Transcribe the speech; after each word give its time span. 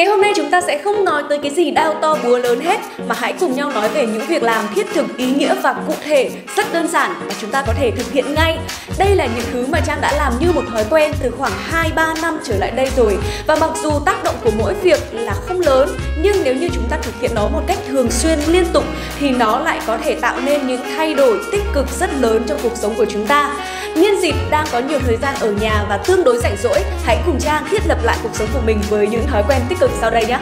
Ngày 0.00 0.08
hôm 0.08 0.20
nay 0.20 0.32
chúng 0.36 0.50
ta 0.50 0.60
sẽ 0.60 0.78
không 0.78 1.04
nói 1.04 1.22
tới 1.28 1.38
cái 1.38 1.50
gì 1.50 1.70
đau 1.70 1.94
to 2.02 2.16
búa 2.24 2.38
lớn 2.38 2.60
hết 2.60 2.80
mà 3.06 3.14
hãy 3.18 3.34
cùng 3.40 3.56
nhau 3.56 3.70
nói 3.70 3.88
về 3.88 4.06
những 4.06 4.26
việc 4.26 4.42
làm 4.42 4.64
thiết 4.74 4.86
thực, 4.94 5.16
ý 5.16 5.32
nghĩa 5.32 5.54
và 5.62 5.72
cụ 5.86 5.94
thể, 6.02 6.30
rất 6.56 6.72
đơn 6.72 6.88
giản 6.88 7.14
mà 7.28 7.34
chúng 7.40 7.50
ta 7.50 7.62
có 7.66 7.72
thể 7.78 7.90
thực 7.90 8.12
hiện 8.12 8.34
ngay. 8.34 8.58
Đây 8.98 9.16
là 9.16 9.26
những 9.26 9.44
thứ 9.52 9.66
mà 9.66 9.80
Trang 9.86 10.00
đã 10.00 10.12
làm 10.16 10.32
như 10.40 10.52
một 10.52 10.62
thói 10.70 10.84
quen 10.90 11.12
từ 11.22 11.30
khoảng 11.38 11.52
2-3 11.94 12.20
năm 12.22 12.38
trở 12.44 12.56
lại 12.58 12.70
đây 12.70 12.90
rồi 12.96 13.18
và 13.46 13.56
mặc 13.56 13.70
dù 13.82 13.90
tác 14.06 14.24
động 14.24 14.34
của 14.44 14.50
mỗi 14.58 14.74
việc 14.74 15.00
là 15.12 15.34
không 15.48 15.60
lớn 15.60 15.88
nhưng 16.22 16.44
nếu 16.44 16.54
như 16.54 16.68
chúng 16.74 16.88
ta 16.90 16.96
thực 17.02 17.14
hiện 17.20 17.30
nó 17.34 17.48
một 17.48 17.62
cách 17.66 17.78
thường 17.88 18.10
xuyên 18.10 18.38
liên 18.48 18.64
tục 18.72 18.84
thì 19.18 19.30
nó 19.30 19.58
lại 19.58 19.80
có 19.86 19.98
thể 19.98 20.14
tạo 20.14 20.40
nên 20.40 20.66
những 20.66 20.80
thay 20.96 21.14
đổi 21.14 21.38
tích 21.52 21.62
cực 21.74 21.86
rất 22.00 22.10
lớn 22.20 22.42
trong 22.46 22.58
cuộc 22.62 22.76
sống 22.76 22.94
của 22.96 23.06
chúng 23.08 23.26
ta. 23.26 23.56
Nhân 23.96 24.20
dịp 24.20 24.34
đang 24.50 24.66
có 24.72 24.78
nhiều 24.78 24.98
thời 25.06 25.16
gian 25.16 25.34
ở 25.40 25.50
nhà 25.50 25.84
và 25.88 25.96
tương 25.96 26.24
đối 26.24 26.38
rảnh 26.38 26.56
rỗi, 26.62 26.80
hãy 27.04 27.18
cùng 27.26 27.38
Trang 27.40 27.64
thiết 27.70 27.86
lập 27.86 27.98
lại 28.02 28.18
cuộc 28.22 28.34
sống 28.34 28.48
của 28.54 28.60
mình 28.66 28.80
với 28.88 29.08
những 29.08 29.26
thói 29.26 29.42
quen 29.48 29.62
tích 29.68 29.78
cực 29.78 29.90
sau 30.00 30.10
đây 30.10 30.26
nhé. 30.26 30.38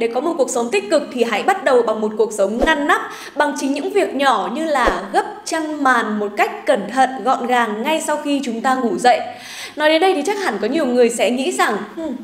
Để 0.00 0.08
có 0.14 0.20
một 0.20 0.34
cuộc 0.38 0.50
sống 0.50 0.70
tích 0.70 0.90
cực 0.90 1.02
thì 1.12 1.24
hãy 1.24 1.42
bắt 1.42 1.64
đầu 1.64 1.82
bằng 1.82 2.00
một 2.00 2.12
cuộc 2.18 2.32
sống 2.32 2.60
ngăn 2.66 2.86
nắp 2.86 3.00
bằng 3.36 3.54
chính 3.60 3.72
những 3.72 3.90
việc 3.90 4.14
nhỏ 4.14 4.50
như 4.54 4.64
là 4.64 5.02
gấp 5.12 5.24
chăn 5.44 5.82
màn 5.82 6.18
một 6.18 6.28
cách 6.36 6.66
cẩn 6.66 6.90
thận, 6.90 7.10
gọn 7.24 7.46
gàng 7.46 7.82
ngay 7.82 8.00
sau 8.00 8.16
khi 8.16 8.40
chúng 8.44 8.60
ta 8.60 8.74
ngủ 8.74 8.98
dậy. 8.98 9.20
Nói 9.76 9.88
đến 9.88 10.00
đây 10.00 10.14
thì 10.14 10.22
chắc 10.26 10.38
hẳn 10.38 10.58
có 10.60 10.68
nhiều 10.68 10.86
người 10.86 11.10
sẽ 11.10 11.30
nghĩ 11.30 11.52
rằng 11.52 11.76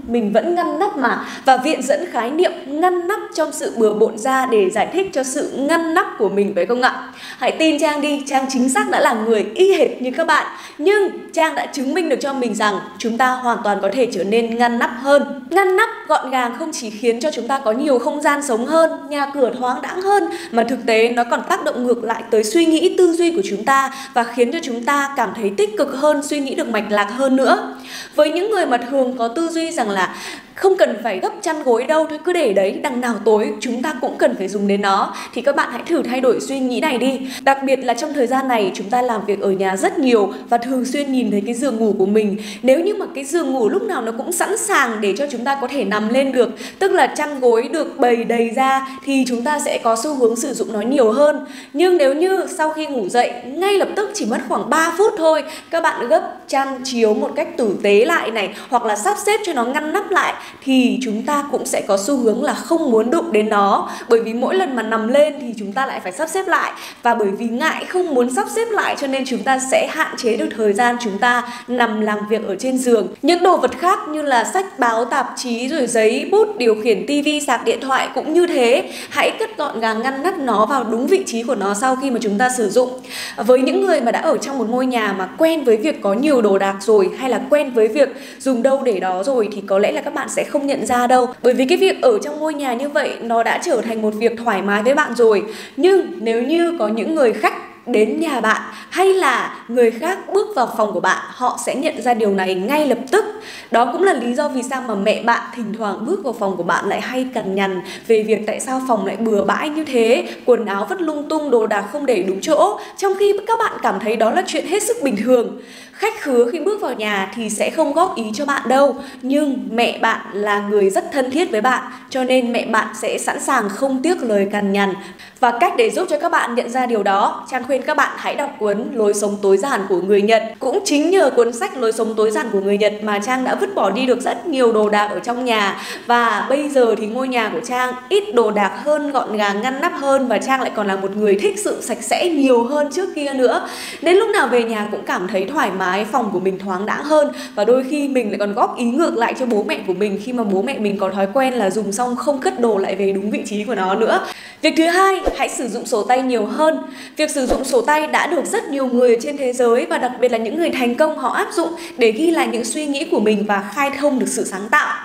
mình 0.09 0.33
vẫn 0.33 0.55
ngăn 0.55 0.79
nắp 0.79 0.97
mà 0.97 1.25
và 1.45 1.57
viện 1.57 1.83
dẫn 1.83 2.11
khái 2.13 2.31
niệm 2.31 2.53
ngăn 2.67 3.09
nắp 3.09 3.21
trong 3.35 3.53
sự 3.53 3.73
bừa 3.77 3.95
bộn 3.95 4.19
ra 4.19 4.47
để 4.47 4.71
giải 4.71 4.89
thích 4.93 5.11
cho 5.13 5.23
sự 5.23 5.53
ngăn 5.57 5.95
nắp 5.95 6.07
của 6.19 6.29
mình 6.29 6.53
phải 6.55 6.67
không 6.67 6.83
ạ? 6.83 7.09
Hãy 7.39 7.53
tin 7.53 7.81
Trang 7.81 8.01
đi, 8.01 8.23
Trang 8.27 8.47
chính 8.49 8.69
xác 8.69 8.91
đã 8.91 9.01
là 9.01 9.13
người 9.13 9.47
y 9.55 9.73
hệt 9.73 10.03
như 10.03 10.11
các 10.11 10.27
bạn 10.27 10.47
nhưng 10.79 11.09
Trang 11.33 11.55
đã 11.55 11.67
chứng 11.67 11.95
minh 11.95 12.09
được 12.09 12.19
cho 12.21 12.33
mình 12.33 12.55
rằng 12.55 12.79
chúng 12.99 13.19
ta 13.19 13.31
hoàn 13.31 13.59
toàn 13.65 13.79
có 13.83 13.89
thể 13.93 14.09
trở 14.13 14.25
nên 14.25 14.57
ngăn 14.57 14.79
nắp 14.79 14.91
hơn. 15.01 15.47
Ngăn 15.51 15.77
nắp 15.77 15.89
gọn 16.09 16.31
gàng 16.31 16.57
không 16.59 16.71
chỉ 16.73 16.91
khiến 16.91 17.21
cho 17.21 17.31
chúng 17.31 17.49
ta 17.49 17.59
có 17.67 17.73
nhiều 17.73 17.99
không 17.99 18.21
gian 18.21 18.43
sống 18.43 18.67
hơn, 18.67 18.91
nhà 19.09 19.27
cửa 19.35 19.53
thoáng 19.59 19.83
đãng 19.83 20.03
hơn 20.03 20.25
mà 20.51 20.65
thực 20.65 20.79
tế 20.87 21.09
nó 21.09 21.25
còn 21.31 21.43
tác 21.49 21.65
động 21.65 21.87
ngược 21.87 22.05
lại 22.05 22.23
tới 22.31 22.45
suy 22.45 22.67
nghĩ 22.67 22.95
tư 22.99 23.13
duy 23.13 23.31
của 23.31 23.43
chúng 23.45 23.65
ta 23.65 23.91
và 24.15 24.25
khiến 24.25 24.53
cho 24.53 24.59
chúng 24.63 24.85
ta 24.85 25.15
cảm 25.17 25.33
thấy 25.37 25.53
tích 25.57 25.71
cực 25.79 25.95
hơn, 25.95 26.23
suy 26.23 26.41
nghĩ 26.41 26.55
được 26.55 26.69
mạch 26.69 26.85
lạc 26.91 27.11
hơn 27.17 27.37
nữa. 27.37 27.77
Với 28.15 28.31
những 28.31 28.51
người 28.51 28.67
mà 28.67 28.77
thường 28.77 29.17
có 29.19 29.29
tư 29.29 29.49
duy 29.49 29.71
rằng 29.71 29.91
là 29.91 30.17
không 30.57 30.77
cần 30.77 30.97
phải 31.03 31.19
gấp 31.19 31.33
chăn 31.43 31.63
gối 31.63 31.85
đâu, 31.85 32.07
thôi 32.11 32.19
cứ 32.25 32.33
để 32.33 32.53
đấy, 32.53 32.81
đằng 32.83 33.01
nào 33.01 33.15
tối 33.25 33.53
chúng 33.61 33.83
ta 33.83 33.95
cũng 34.01 34.17
cần 34.19 34.35
phải 34.39 34.49
dùng 34.49 34.69
đến 34.69 34.83
nó. 34.83 35.15
Thì 35.35 35.43
các 35.43 35.57
bạn 35.57 35.69
hãy 35.73 35.83
thử 35.87 36.03
thay 36.03 36.21
đổi 36.21 36.41
suy 36.41 36.59
nghĩ 36.59 36.81
này 36.81 36.99
đi. 36.99 37.21
Đặc 37.43 37.59
biệt 37.65 37.77
là 37.77 37.95
trong 37.95 38.13
thời 38.13 38.27
gian 38.27 38.49
này, 38.49 38.71
chúng 38.75 38.91
ta 38.91 39.03
làm 39.03 39.27
việc 39.27 39.41
ở 39.41 39.51
nhà 39.51 39.77
rất 39.77 39.99
nhiều 39.99 40.33
và 40.49 40.59
thường 40.59 40.85
xuyên 40.85 41.13
nhìn 41.13 41.31
thấy 41.31 41.43
cái 41.47 41.55
giường 41.55 41.77
ngủ 41.77 41.95
của 41.99 42.07
mình. 42.07 42.37
Nếu 42.63 42.81
như 42.81 42.95
mà 42.95 43.07
cái 43.15 43.25
giường 43.25 43.53
ngủ 43.53 43.69
lúc 43.69 43.83
nào 43.83 44.03
nó 44.03 44.13
cũng 44.13 44.33
sẵn 44.33 44.59
sàng 44.59 45.01
để 45.01 45.15
cho 45.19 45.27
chúng 45.31 45.45
ta 45.45 45.59
có 45.61 45.67
thể 45.67 45.85
nằm 45.85 46.09
lên 46.09 46.33
được, 46.33 46.51
tức 46.79 46.93
là 46.93 47.07
chăn 47.07 47.41
gối 47.41 47.69
được 47.73 47.99
bày 47.99 48.25
đầy 48.25 48.51
ra, 48.57 48.87
thì 49.05 49.25
chúng 49.29 49.43
ta 49.43 49.59
sẽ 49.59 49.79
có 49.79 49.97
xu 49.97 50.15
hướng 50.15 50.37
sử 50.37 50.55
dụng 50.55 50.73
nó 50.73 50.81
nhiều 50.81 51.13
hơn. 51.13 51.45
Nhưng 51.73 51.97
nếu 51.97 52.15
như 52.15 52.47
sau 52.59 52.73
khi 52.73 52.87
ngủ 52.87 53.09
dậy, 53.09 53.33
ngay 53.47 53.75
lập 53.75 53.89
tức 53.97 54.11
chỉ 54.15 54.27
mất 54.27 54.39
khoảng 54.49 54.71
3 54.71 54.95
phút 54.99 55.13
thôi, 55.19 55.43
các 55.71 55.83
bạn 55.83 56.09
gấp 56.09 56.33
chăn 56.49 56.69
chiếu 56.85 57.15
một 57.15 57.31
cách 57.37 57.57
tử 57.57 57.77
tế 57.83 58.05
lại 58.05 58.31
này, 58.31 58.51
hoặc 58.69 58.85
là 58.85 58.97
sắp 58.97 59.17
xếp 59.27 59.41
cho 59.47 59.53
nó 59.53 59.65
ngăn 59.65 59.93
nắp 59.93 60.11
lại 60.11 60.35
thì 60.63 60.99
chúng 61.03 61.23
ta 61.23 61.45
cũng 61.53 61.67
sẽ 61.67 61.81
có 61.81 61.97
xu 61.97 62.17
hướng 62.17 62.43
là 62.43 62.55
không 62.55 62.91
muốn 62.91 63.11
đụng 63.11 63.33
đến 63.33 63.49
nó. 63.49 63.91
Bởi 64.09 64.21
vì 64.21 64.35
mỗi 64.35 64.55
lần 64.55 64.77
mà 64.77 64.83
nằm 64.83 65.09
lên 65.09 65.35
thì 65.41 65.55
chúng 65.59 65.73
ta 65.73 65.87
lại 65.87 66.01
phải 66.01 66.13
sắp 66.13 66.29
xếp 66.29 66.49
lại. 66.49 66.73
Và 67.03 67.15
bởi 67.15 67.29
vì 67.31 67.47
ngại 67.47 67.85
không 67.85 68.15
muốn 68.15 68.35
sắp 68.35 68.47
xếp 68.55 68.65
lại 68.71 68.97
cho 69.01 69.07
nên 69.07 69.25
chúng 69.27 69.43
ta 69.43 69.59
sẽ 69.71 69.89
hạn 69.91 70.15
chế 70.17 70.37
được 70.37 70.49
thời 70.57 70.73
gian 70.73 70.97
chúng 71.01 71.19
ta 71.19 71.43
nằm 71.69 72.01
làm 72.01 72.19
việc 72.31 72.47
ở 72.47 72.57
trên 72.57 72.79
giường. 72.79 73.09
Những 73.23 73.43
đồ 73.43 73.57
vật 73.57 73.79
khác 73.79 73.99
như 74.09 74.23
là 74.23 74.45
sách, 74.45 74.79
báo, 74.79 75.05
tạp 75.05 75.33
chí, 75.37 75.69
rồi 75.69 75.87
giấy, 75.87 76.29
bút, 76.33 76.59
điều 76.59 76.75
khiển 76.83 77.07
tivi 77.07 77.41
sạc 77.41 77.65
điện 77.65 77.81
thoại 77.81 78.09
cũng 78.15 78.35
như 78.35 78.47
thế. 78.47 78.91
Hãy 79.11 79.31
cất 79.39 79.57
gọn 79.57 79.81
gàng 79.81 80.03
ngăn 80.03 80.23
nắp 80.23 80.39
nó 80.39 80.67
vào 80.67 80.85
đúng 80.85 81.07
vị 81.07 81.23
trí 81.27 81.43
của 81.43 81.55
nó 81.55 81.75
sau 81.75 81.97
khi 81.97 82.11
mà 82.11 82.19
chúng 82.23 82.39
ta 82.39 82.49
sử 82.57 82.71
dụng. 82.71 82.91
Với 83.37 83.61
những 83.61 83.87
người 83.87 84.01
mà 84.01 84.13
đã 84.13 84.21
ở 84.21 84.39
trong 84.39 84.59
một 84.59 84.69
ngôi 84.69 84.87
nhà 84.87 85.15
mà 85.19 85.29
quen 85.39 85.65
với 85.65 85.77
việc 85.77 86.03
có 86.03 86.13
nhiều 86.13 86.43
đồ 86.43 86.59
đạc 86.59 86.77
rồi 86.81 87.11
hay 87.19 87.31
là 87.31 87.41
quen 87.51 87.73
với 87.73 87.89
việc 87.89 88.09
dùng 88.39 88.63
đâu 88.63 88.83
để 88.85 89.01
đó 89.01 89.23
rồi 89.23 89.49
thì 89.53 89.63
có 89.67 89.79
lẽ 89.79 89.93
là 89.93 90.01
các 90.01 90.15
bạn 90.15 90.29
sẽ 90.37 90.45
không 90.45 90.67
nhận 90.67 90.87
ra 90.87 91.07
đâu. 91.07 91.27
Bởi 91.43 91.55
vì 91.55 91.65
cái 91.65 91.79
việc 91.79 92.03
ở 92.03 92.19
trong 92.23 92.41
ngôi 92.41 92.55
nhà 92.55 92.75
như 92.75 92.89
vậy, 92.89 93.11
nó 93.23 93.43
đã 93.43 93.59
trở 93.65 93.81
thành 93.81 94.03
một 94.03 94.15
việc 94.15 94.33
thoải 94.45 94.63
mái 94.63 94.83
với 94.83 94.95
bạn 94.95 95.15
rồi. 95.15 95.43
Nhưng 95.77 96.07
nếu 96.21 96.43
như 96.43 96.77
có 96.79 96.89
những 96.89 97.15
người 97.15 97.33
khách 97.33 97.55
đến 97.87 98.21
nhà 98.21 98.41
bạn 98.41 98.63
hay 98.91 99.13
là 99.13 99.55
người 99.69 99.91
khác 99.91 100.19
bước 100.33 100.47
vào 100.57 100.69
phòng 100.77 100.93
của 100.93 101.01
bạn, 101.01 101.23
họ 101.29 101.59
sẽ 101.67 101.75
nhận 101.75 102.03
ra 102.03 102.15
điều 102.15 102.31
này 102.31 102.55
ngay 102.55 102.87
lập 102.87 102.99
tức. 103.11 103.25
Đó 103.71 103.93
cũng 103.93 104.03
là 104.03 104.13
lý 104.13 104.35
do 104.35 104.49
vì 104.49 104.63
sao 104.63 104.83
mà 104.89 104.95
mẹ 104.95 105.23
bạn 105.23 105.43
thỉnh 105.57 105.75
thoảng 105.79 106.07
bước 106.07 106.25
vào 106.25 106.33
phòng 106.33 106.57
của 106.57 106.63
bạn 106.63 106.89
lại 106.89 107.01
hay 107.01 107.27
cằn 107.35 107.55
nhằn 107.55 107.81
về 108.07 108.23
việc 108.23 108.39
tại 108.47 108.61
sao 108.61 108.83
phòng 108.89 109.07
lại 109.07 109.17
bừa 109.17 109.45
bãi 109.45 109.69
như 109.69 109.85
thế, 109.85 110.29
quần 110.45 110.67
áo 110.67 110.87
vất 110.89 111.01
lung 111.01 111.29
tung, 111.29 111.51
đồ 111.51 111.67
đạc 111.67 111.85
không 111.93 112.07
để 112.07 112.23
đúng 112.23 112.41
chỗ, 112.41 112.79
trong 112.97 113.13
khi 113.19 113.33
các 113.47 113.59
bạn 113.59 113.73
cảm 113.83 114.01
thấy 114.01 114.17
đó 114.17 114.31
là 114.31 114.43
chuyện 114.47 114.67
hết 114.67 114.83
sức 114.83 114.97
bình 115.03 115.17
thường. 115.25 115.61
Khách 115.93 116.21
khứa 116.21 116.49
khi 116.53 116.59
bước 116.59 116.81
vào 116.81 116.95
nhà 116.95 117.33
thì 117.35 117.51
sẽ 117.51 117.71
không 117.71 117.93
góp 117.93 118.17
ý 118.17 118.25
cho 118.35 118.45
bạn 118.45 118.63
đâu, 118.69 118.97
nhưng 119.23 119.69
mẹ 119.71 119.99
bạn 119.99 120.21
là 120.33 120.61
người 120.61 120.91
rất 120.91 121.05
thân 121.13 121.31
thiết 121.31 121.51
với 121.51 121.61
bạn, 121.61 121.83
cho 122.11 122.25
nên 122.25 122.53
mẹ 122.53 122.67
bạn 122.67 122.87
sẽ 122.95 123.19
sẵn 123.19 123.41
sàng 123.41 123.69
không 123.69 124.03
tiếc 124.03 124.23
lời 124.23 124.49
cằn 124.53 124.73
nhằn. 124.73 124.95
Và 125.41 125.59
cách 125.61 125.73
để 125.77 125.91
giúp 125.91 126.07
cho 126.11 126.19
các 126.19 126.33
bạn 126.33 126.55
nhận 126.55 126.71
ra 126.71 126.87
điều 126.87 127.03
đó, 127.03 127.47
trang 127.51 127.65
khuyên 127.65 127.76
các 127.83 127.97
bạn 127.97 128.11
hãy 128.17 128.35
đọc 128.35 128.51
cuốn 128.59 128.85
lối 128.93 129.15
sống 129.15 129.37
tối 129.43 129.57
giản 129.57 129.81
của 129.89 130.01
người 130.01 130.23
nhật. 130.23 130.43
Cũng 130.59 130.81
chính 130.85 131.11
nhờ 131.11 131.31
cuốn 131.37 131.53
sách 131.53 131.77
lối 131.77 131.93
sống 131.93 132.15
tối 132.17 132.31
giản 132.31 132.47
của 132.53 132.61
người 132.61 132.79
nhật 132.79 132.93
mà 133.03 133.19
trang 133.19 133.45
đã 133.45 133.55
vứt 133.55 133.75
bỏ 133.75 133.91
đi 133.91 134.07
được 134.07 134.21
rất 134.21 134.47
nhiều 134.47 134.73
đồ 134.73 134.89
đạc 134.89 135.09
ở 135.13 135.19
trong 135.19 135.45
nhà. 135.45 135.81
Và 136.07 136.47
bây 136.49 136.69
giờ 136.69 136.95
thì 136.99 137.07
ngôi 137.07 137.29
nhà 137.29 137.51
của 137.53 137.61
trang 137.69 137.95
ít 138.09 138.35
đồ 138.35 138.51
đạc 138.51 138.81
hơn, 138.85 139.13
gọn 139.13 139.37
gàng, 139.37 139.63
ngăn 139.63 139.81
nắp 139.81 139.93
hơn 139.93 140.29
và 140.29 140.39
trang 140.39 140.61
lại 140.61 140.71
còn 140.77 140.87
là 140.87 140.97
một 140.97 141.17
người 141.17 141.39
thích 141.41 141.59
sự 141.65 141.79
sạch 141.81 142.03
sẽ 142.03 142.29
nhiều 142.29 142.65
hơn 142.65 142.89
trước 142.93 143.09
kia 143.15 143.33
nữa. 143.35 143.69
Đến 144.03 144.17
lúc 144.17 144.29
nào 144.29 144.49
về 144.49 144.63
nhà 144.63 144.89
cũng 144.91 145.03
cảm 145.07 145.29
thấy 145.29 145.45
thoải 145.45 145.71
mái 145.71 145.87
mái, 145.87 146.05
phòng 146.05 146.31
của 146.33 146.41
mình 146.41 146.59
thoáng 146.59 146.87
đãng 146.87 147.05
hơn. 147.05 147.29
Và 147.55 147.65
đôi 147.65 147.85
khi 147.91 148.09
mình 148.09 148.29
lại 148.29 148.39
còn 148.39 148.55
góp 148.55 148.77
ý 148.77 148.85
ngược 148.85 149.17
lại 149.17 149.35
cho 149.39 149.47
bố 149.47 149.63
mẹ 149.63 149.81
của 149.87 149.93
mình 149.93 150.21
khi 150.25 150.33
mà 150.33 150.45
bố 150.45 150.63
mẹ 150.63 150.79
mình 150.79 150.99
có 150.99 151.11
thói 151.11 151.27
quen 151.35 151.55
là 151.55 151.71
dùng 151.71 151.93
xong 151.93 152.17
không 152.17 152.41
cất 152.41 152.61
đồ 152.61 152.79
lại 152.79 152.97
về 152.97 153.13
đúng 153.13 153.31
vị 153.31 153.43
trí 153.47 153.65
của 153.65 153.75
nó 153.75 153.95
nữa. 153.95 154.21
Việc 154.63 154.75
thứ 154.77 154.87
hai, 154.87 155.21
hãy 155.37 155.49
sử 155.49 155.69
dụng 155.69 155.87
sổ 155.87 156.03
tay 156.03 156.23
nhiều 156.23 156.47
hơn. 156.47 156.79
Việc 157.17 157.31
sử 157.31 157.47
dụng 157.47 157.65
sổ 157.67 157.83
tay 157.83 158.07
đã 158.07 158.27
được 158.27 158.45
rất 158.45 158.65
nhiều 158.65 158.87
người 158.87 159.19
trên 159.21 159.37
thế 159.37 159.53
giới 159.53 159.87
và 159.87 159.99
đặc 159.99 160.13
biệt 160.21 160.33
là 160.33 160.39
những 160.39 160.57
người 160.57 160.71
thành 160.71 160.95
công 160.95 161.19
họ 161.19 161.29
áp 161.29 161.49
dụng 161.53 161.69
để 161.99 162.13
ghi 162.13 162.31
lại 162.31 162.49
những 162.53 162.65
suy 162.65 162.87
nghĩ 162.87 163.05
của 163.11 163.21
mình 163.21 163.45
và 163.49 163.71
khai 163.75 163.91
thông 163.99 164.19
được 164.19 164.29
sự 164.29 164.45
sáng 164.45 164.69
tạo. 164.71 164.97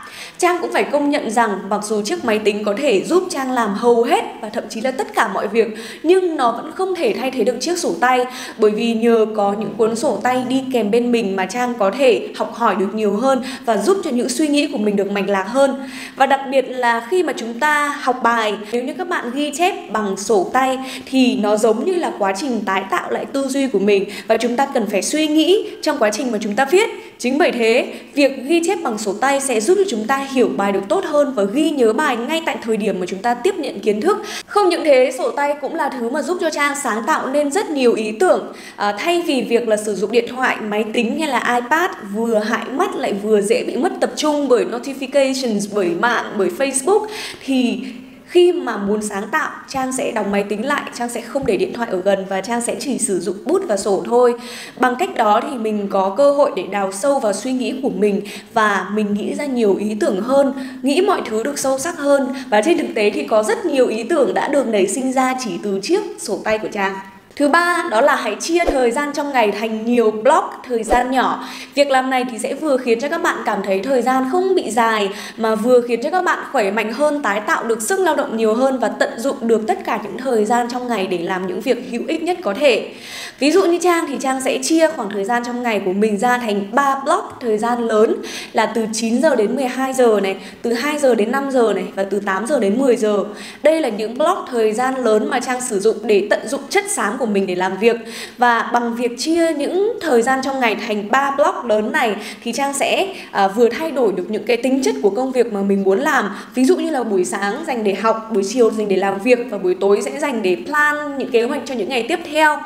Trang 0.41 0.57
cũng 0.61 0.73
phải 0.73 0.83
công 0.83 1.09
nhận 1.09 1.31
rằng 1.31 1.59
mặc 1.69 1.81
dù 1.83 2.01
chiếc 2.01 2.25
máy 2.25 2.39
tính 2.39 2.63
có 2.63 2.73
thể 2.77 3.03
giúp 3.03 3.23
Trang 3.29 3.51
làm 3.51 3.73
hầu 3.73 4.03
hết 4.03 4.23
và 4.41 4.49
thậm 4.49 4.63
chí 4.69 4.81
là 4.81 4.91
tất 4.91 5.07
cả 5.15 5.27
mọi 5.33 5.47
việc, 5.47 5.67
nhưng 6.03 6.35
nó 6.35 6.51
vẫn 6.51 6.71
không 6.75 6.95
thể 6.95 7.13
thay 7.19 7.31
thế 7.31 7.43
được 7.43 7.57
chiếc 7.59 7.77
sổ 7.77 7.93
tay. 7.99 8.25
Bởi 8.57 8.71
vì 8.71 8.93
nhờ 8.93 9.25
có 9.35 9.55
những 9.59 9.73
cuốn 9.77 9.95
sổ 9.95 10.19
tay 10.23 10.43
đi 10.49 10.63
kèm 10.73 10.91
bên 10.91 11.11
mình 11.11 11.35
mà 11.35 11.45
Trang 11.45 11.73
có 11.79 11.91
thể 11.97 12.27
học 12.35 12.53
hỏi 12.53 12.75
được 12.75 12.95
nhiều 12.95 13.13
hơn 13.13 13.43
và 13.65 13.77
giúp 13.77 13.97
cho 14.03 14.09
những 14.09 14.29
suy 14.29 14.47
nghĩ 14.47 14.67
của 14.67 14.77
mình 14.77 14.95
được 14.95 15.11
mạch 15.11 15.29
lạc 15.29 15.43
hơn. 15.47 15.75
Và 16.15 16.25
đặc 16.25 16.41
biệt 16.51 16.65
là 16.69 17.07
khi 17.09 17.23
mà 17.23 17.33
chúng 17.37 17.59
ta 17.59 17.87
học 17.87 18.19
bài, 18.23 18.53
nếu 18.71 18.83
như 18.83 18.93
các 18.97 19.09
bạn 19.09 19.31
ghi 19.33 19.51
chép 19.57 19.91
bằng 19.91 20.17
sổ 20.17 20.49
tay 20.53 20.77
thì 21.05 21.35
nó 21.35 21.57
giống 21.57 21.85
như 21.85 21.95
là 21.95 22.11
quá 22.19 22.33
trình 22.37 22.61
tái 22.65 22.83
tạo 22.91 23.11
lại 23.11 23.25
tư 23.25 23.47
duy 23.47 23.67
của 23.67 23.79
mình 23.79 24.05
và 24.27 24.37
chúng 24.37 24.55
ta 24.55 24.67
cần 24.73 24.87
phải 24.91 25.01
suy 25.01 25.27
nghĩ 25.27 25.67
trong 25.81 25.97
quá 25.99 26.09
trình 26.13 26.31
mà 26.31 26.37
chúng 26.41 26.55
ta 26.55 26.65
viết. 26.65 26.89
Chính 27.17 27.37
bởi 27.37 27.51
thế, 27.51 27.93
việc 28.13 28.31
ghi 28.43 28.61
chép 28.67 28.79
bằng 28.83 28.97
sổ 28.97 29.13
tay 29.13 29.41
sẽ 29.41 29.59
giúp 29.59 29.75
cho 29.77 29.83
chúng 29.89 30.07
ta 30.07 30.17
hiểu 30.31 30.49
bài 30.57 30.71
được 30.71 30.83
tốt 30.89 31.03
hơn 31.05 31.33
và 31.33 31.43
ghi 31.43 31.69
nhớ 31.69 31.93
bài 31.93 32.17
ngay 32.17 32.41
tại 32.45 32.57
thời 32.63 32.77
điểm 32.77 32.99
mà 32.99 33.05
chúng 33.05 33.19
ta 33.19 33.33
tiếp 33.33 33.55
nhận 33.55 33.79
kiến 33.79 34.01
thức. 34.01 34.17
Không 34.45 34.69
những 34.69 34.83
thế 34.83 35.11
sổ 35.17 35.31
tay 35.31 35.55
cũng 35.61 35.75
là 35.75 35.89
thứ 35.89 36.09
mà 36.09 36.21
giúp 36.21 36.37
cho 36.41 36.49
trang 36.49 36.75
sáng 36.83 37.03
tạo 37.07 37.29
nên 37.29 37.51
rất 37.51 37.69
nhiều 37.69 37.93
ý 37.93 38.11
tưởng. 38.11 38.53
À, 38.75 38.95
thay 38.99 39.23
vì 39.27 39.41
việc 39.41 39.67
là 39.67 39.77
sử 39.77 39.95
dụng 39.95 40.11
điện 40.11 40.25
thoại 40.29 40.57
máy 40.61 40.85
tính 40.93 41.19
hay 41.19 41.27
là 41.27 41.59
ipad 41.61 41.91
vừa 42.13 42.39
hại 42.39 42.65
mắt 42.65 42.95
lại 42.95 43.13
vừa 43.13 43.41
dễ 43.41 43.63
bị 43.63 43.75
mất 43.75 43.91
tập 44.01 44.11
trung 44.15 44.47
bởi 44.47 44.65
notifications 44.65 45.67
bởi 45.73 45.89
mạng 45.99 46.25
bởi 46.37 46.49
facebook 46.57 47.07
thì 47.45 47.79
khi 48.31 48.51
mà 48.51 48.77
muốn 48.77 49.01
sáng 49.01 49.29
tạo, 49.31 49.51
trang 49.67 49.91
sẽ 49.91 50.11
đóng 50.11 50.31
máy 50.31 50.43
tính 50.43 50.65
lại, 50.65 50.81
trang 50.93 51.09
sẽ 51.09 51.21
không 51.21 51.45
để 51.45 51.57
điện 51.57 51.73
thoại 51.73 51.89
ở 51.91 52.01
gần 52.01 52.25
và 52.29 52.41
trang 52.41 52.61
sẽ 52.61 52.75
chỉ 52.79 52.97
sử 52.97 53.19
dụng 53.19 53.35
bút 53.45 53.61
và 53.67 53.77
sổ 53.77 54.03
thôi. 54.05 54.33
Bằng 54.79 54.95
cách 54.99 55.09
đó 55.15 55.41
thì 55.41 55.57
mình 55.57 55.87
có 55.89 56.15
cơ 56.17 56.31
hội 56.31 56.51
để 56.55 56.63
đào 56.71 56.91
sâu 56.91 57.19
vào 57.19 57.33
suy 57.33 57.51
nghĩ 57.51 57.79
của 57.83 57.89
mình 57.89 58.21
và 58.53 58.89
mình 58.93 59.13
nghĩ 59.13 59.35
ra 59.35 59.45
nhiều 59.45 59.75
ý 59.75 59.95
tưởng 59.99 60.21
hơn, 60.21 60.53
nghĩ 60.81 61.01
mọi 61.01 61.21
thứ 61.25 61.43
được 61.43 61.59
sâu 61.59 61.79
sắc 61.79 61.97
hơn. 61.97 62.33
Và 62.49 62.61
trên 62.61 62.77
thực 62.77 62.87
tế 62.95 63.09
thì 63.09 63.23
có 63.23 63.43
rất 63.43 63.65
nhiều 63.65 63.87
ý 63.87 64.03
tưởng 64.03 64.33
đã 64.33 64.47
được 64.47 64.67
nảy 64.67 64.87
sinh 64.87 65.11
ra 65.11 65.35
chỉ 65.43 65.51
từ 65.63 65.79
chiếc 65.83 66.01
sổ 66.19 66.39
tay 66.43 66.57
của 66.57 66.69
trang. 66.73 66.93
Thứ 67.41 67.47
ba 67.47 67.83
đó 67.91 68.01
là 68.01 68.15
hãy 68.15 68.35
chia 68.35 68.65
thời 68.65 68.91
gian 68.91 69.13
trong 69.13 69.31
ngày 69.31 69.51
thành 69.51 69.85
nhiều 69.85 70.11
block 70.11 70.61
thời 70.67 70.83
gian 70.83 71.11
nhỏ. 71.11 71.43
Việc 71.75 71.91
làm 71.91 72.09
này 72.09 72.25
thì 72.31 72.37
sẽ 72.39 72.53
vừa 72.53 72.77
khiến 72.77 72.99
cho 72.99 73.09
các 73.09 73.21
bạn 73.21 73.35
cảm 73.45 73.59
thấy 73.63 73.79
thời 73.79 74.01
gian 74.01 74.29
không 74.31 74.55
bị 74.55 74.71
dài 74.71 75.09
mà 75.37 75.55
vừa 75.55 75.81
khiến 75.81 75.99
cho 76.03 76.09
các 76.09 76.21
bạn 76.21 76.39
khỏe 76.51 76.71
mạnh 76.71 76.93
hơn, 76.93 77.21
tái 77.21 77.39
tạo 77.39 77.63
được 77.63 77.81
sức 77.81 77.99
lao 77.99 78.15
động 78.15 78.37
nhiều 78.37 78.53
hơn 78.53 78.79
và 78.79 78.87
tận 78.87 79.09
dụng 79.17 79.35
được 79.41 79.67
tất 79.67 79.79
cả 79.85 79.99
những 80.03 80.17
thời 80.17 80.45
gian 80.45 80.67
trong 80.71 80.87
ngày 80.87 81.07
để 81.07 81.17
làm 81.17 81.47
những 81.47 81.61
việc 81.61 81.89
hữu 81.91 82.01
ích 82.07 82.23
nhất 82.23 82.37
có 82.43 82.53
thể. 82.53 82.89
Ví 83.39 83.51
dụ 83.51 83.65
như 83.65 83.79
Trang 83.81 84.05
thì 84.07 84.17
Trang 84.19 84.41
sẽ 84.41 84.59
chia 84.63 84.87
khoảng 84.87 85.09
thời 85.09 85.25
gian 85.25 85.43
trong 85.45 85.63
ngày 85.63 85.81
của 85.85 85.93
mình 85.93 86.17
ra 86.17 86.37
thành 86.37 86.65
3 86.71 86.95
block 87.03 87.37
thời 87.39 87.57
gian 87.57 87.87
lớn 87.87 88.15
là 88.53 88.65
từ 88.65 88.85
9 88.93 89.21
giờ 89.21 89.35
đến 89.35 89.55
12 89.55 89.93
giờ 89.93 90.19
này, 90.23 90.37
từ 90.61 90.73
2 90.73 90.99
giờ 90.99 91.15
đến 91.15 91.31
5 91.31 91.51
giờ 91.51 91.73
này 91.75 91.85
và 91.95 92.03
từ 92.03 92.19
8 92.19 92.47
giờ 92.47 92.59
đến 92.59 92.79
10 92.79 92.95
giờ. 92.95 93.23
Đây 93.63 93.81
là 93.81 93.89
những 93.89 94.17
block 94.17 94.47
thời 94.51 94.73
gian 94.73 94.95
lớn 95.03 95.29
mà 95.29 95.39
Trang 95.39 95.61
sử 95.61 95.79
dụng 95.79 95.97
để 96.03 96.27
tận 96.29 96.47
dụng 96.47 96.61
chất 96.69 96.83
xám 96.89 97.17
của 97.17 97.25
mình 97.33 97.47
để 97.47 97.55
làm 97.55 97.77
việc 97.77 97.95
và 98.37 98.69
bằng 98.73 98.95
việc 98.95 99.11
chia 99.17 99.53
những 99.53 99.93
thời 100.01 100.21
gian 100.21 100.39
trong 100.43 100.59
ngày 100.59 100.75
thành 100.87 101.11
3 101.11 101.31
block 101.31 101.65
lớn 101.65 101.91
này 101.91 102.15
thì 102.43 102.51
Trang 102.51 102.73
sẽ 102.73 103.07
à, 103.31 103.47
vừa 103.47 103.69
thay 103.69 103.91
đổi 103.91 104.11
được 104.11 104.25
những 104.29 104.43
cái 104.45 104.57
tính 104.57 104.83
chất 104.83 104.95
của 105.01 105.09
công 105.09 105.31
việc 105.31 105.53
mà 105.53 105.61
mình 105.61 105.83
muốn 105.83 105.99
làm. 105.99 106.29
Ví 106.55 106.65
dụ 106.65 106.77
như 106.77 106.89
là 106.89 107.03
buổi 107.03 107.25
sáng 107.25 107.63
dành 107.67 107.83
để 107.83 107.93
học, 107.93 108.29
buổi 108.33 108.43
chiều 108.43 108.71
dành 108.71 108.87
để 108.87 108.95
làm 108.95 109.19
việc 109.19 109.39
và 109.49 109.57
buổi 109.57 109.75
tối 109.75 110.01
sẽ 110.05 110.19
dành 110.19 110.41
để 110.41 110.57
plan 110.65 111.17
những 111.17 111.31
kế 111.31 111.43
hoạch 111.43 111.61
cho 111.65 111.73
những 111.73 111.89
ngày 111.89 112.05
tiếp 112.09 112.19
theo. 112.31 112.57